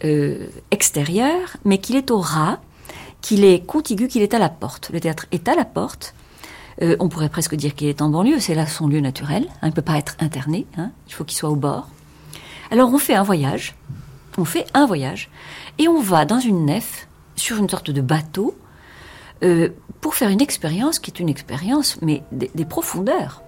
euh, 0.03 0.47
extérieur, 0.71 1.57
mais 1.65 1.77
qu'il 1.77 1.95
est 1.95 2.11
au 2.11 2.19
ras, 2.19 2.59
qu'il 3.21 3.43
est 3.45 3.65
contigu, 3.65 4.07
qu'il 4.07 4.21
est 4.21 4.33
à 4.33 4.39
la 4.39 4.49
porte. 4.49 4.89
Le 4.91 4.99
théâtre 4.99 5.27
est 5.31 5.47
à 5.47 5.55
la 5.55 5.65
porte. 5.65 6.13
Euh, 6.81 6.95
on 6.99 7.09
pourrait 7.09 7.29
presque 7.29 7.55
dire 7.55 7.75
qu'il 7.75 7.87
est 7.87 8.01
en 8.01 8.09
banlieue, 8.09 8.39
c'est 8.39 8.55
là 8.55 8.65
son 8.65 8.87
lieu 8.87 8.99
naturel. 8.99 9.45
Hein, 9.49 9.67
il 9.67 9.67
ne 9.67 9.73
peut 9.73 9.81
pas 9.81 9.97
être 9.97 10.15
interné, 10.19 10.65
hein, 10.77 10.91
il 11.07 11.13
faut 11.13 11.23
qu'il 11.23 11.37
soit 11.37 11.49
au 11.49 11.55
bord. 11.55 11.87
Alors 12.71 12.91
on 12.91 12.97
fait 12.97 13.13
un 13.13 13.23
voyage, 13.23 13.75
on 14.37 14.45
fait 14.45 14.65
un 14.73 14.87
voyage, 14.87 15.29
et 15.77 15.87
on 15.87 16.01
va 16.01 16.25
dans 16.25 16.39
une 16.39 16.65
nef, 16.65 17.07
sur 17.35 17.57
une 17.57 17.69
sorte 17.69 17.91
de 17.91 18.01
bateau, 18.01 18.57
euh, 19.43 19.69
pour 20.01 20.15
faire 20.15 20.29
une 20.29 20.41
expérience 20.41 20.99
qui 20.99 21.11
est 21.11 21.19
une 21.19 21.29
expérience, 21.29 21.97
mais 22.01 22.23
des, 22.31 22.65
profondeurs. 22.65 23.42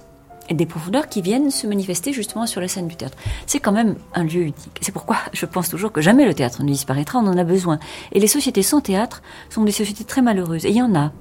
Et 0.50 0.54
des 0.54 0.66
profondeurs 0.66 1.10
qui 1.10 1.22
viennent 1.22 1.50
se 1.50 1.66
manifester 1.68 2.14
justement 2.14 2.46
sur 2.46 2.62
la 2.62 2.68
scène 2.68 2.88
du 2.88 2.96
théâtre. 2.96 3.18
C'est 3.48 3.60
quand 3.60 3.72
même 3.72 3.96
un 4.14 4.24
lieu 4.24 4.42
unique. 4.42 4.80
C'est 4.82 4.92
pourquoi 4.92 5.18
je 5.34 5.46
pense 5.46 5.70
toujours 5.70 5.92
que 5.92 6.02
jamais 6.02 6.26
le 6.26 6.34
théâtre 6.34 6.62
ne 6.64 6.68
disparaîtra, 6.68 7.20
on 7.20 7.28
en 7.28 7.38
a 7.38 7.44
besoin. 7.44 7.80
Et 8.12 8.20
les 8.20 8.28
sociétés 8.28 8.64
sans 8.64 8.82
théâtre 8.82 9.22
sont 9.50 9.64
des 9.64 9.72
sociétés 9.72 10.04
très 10.04 10.22
malheureuses. 10.22 10.66
Et 10.66 10.70
il 10.70 10.76
y 10.76 10.82
en 10.82 10.96
a. 10.96 11.12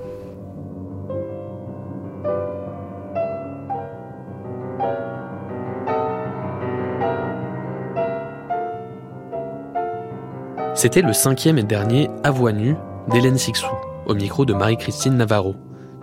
C'était 10.75 11.03
le 11.03 11.13
cinquième 11.13 11.57
et 11.57 11.63
dernier 11.63 12.11
À 12.25 12.31
voix 12.31 12.53
nue 12.53 12.75
d'Hélène 13.09 13.39
Sixou 13.39 13.69
au 14.07 14.15
micro 14.15 14.45
de 14.45 14.53
Marie-Christine 14.53 15.17
Navarro, 15.17 15.55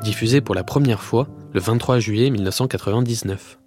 diffusé 0.01 0.41
pour 0.41 0.55
la 0.55 0.63
première 0.63 1.01
fois 1.01 1.27
le 1.54 1.60
23 1.60 2.00
juillet 2.00 2.30
1999. 2.30 3.61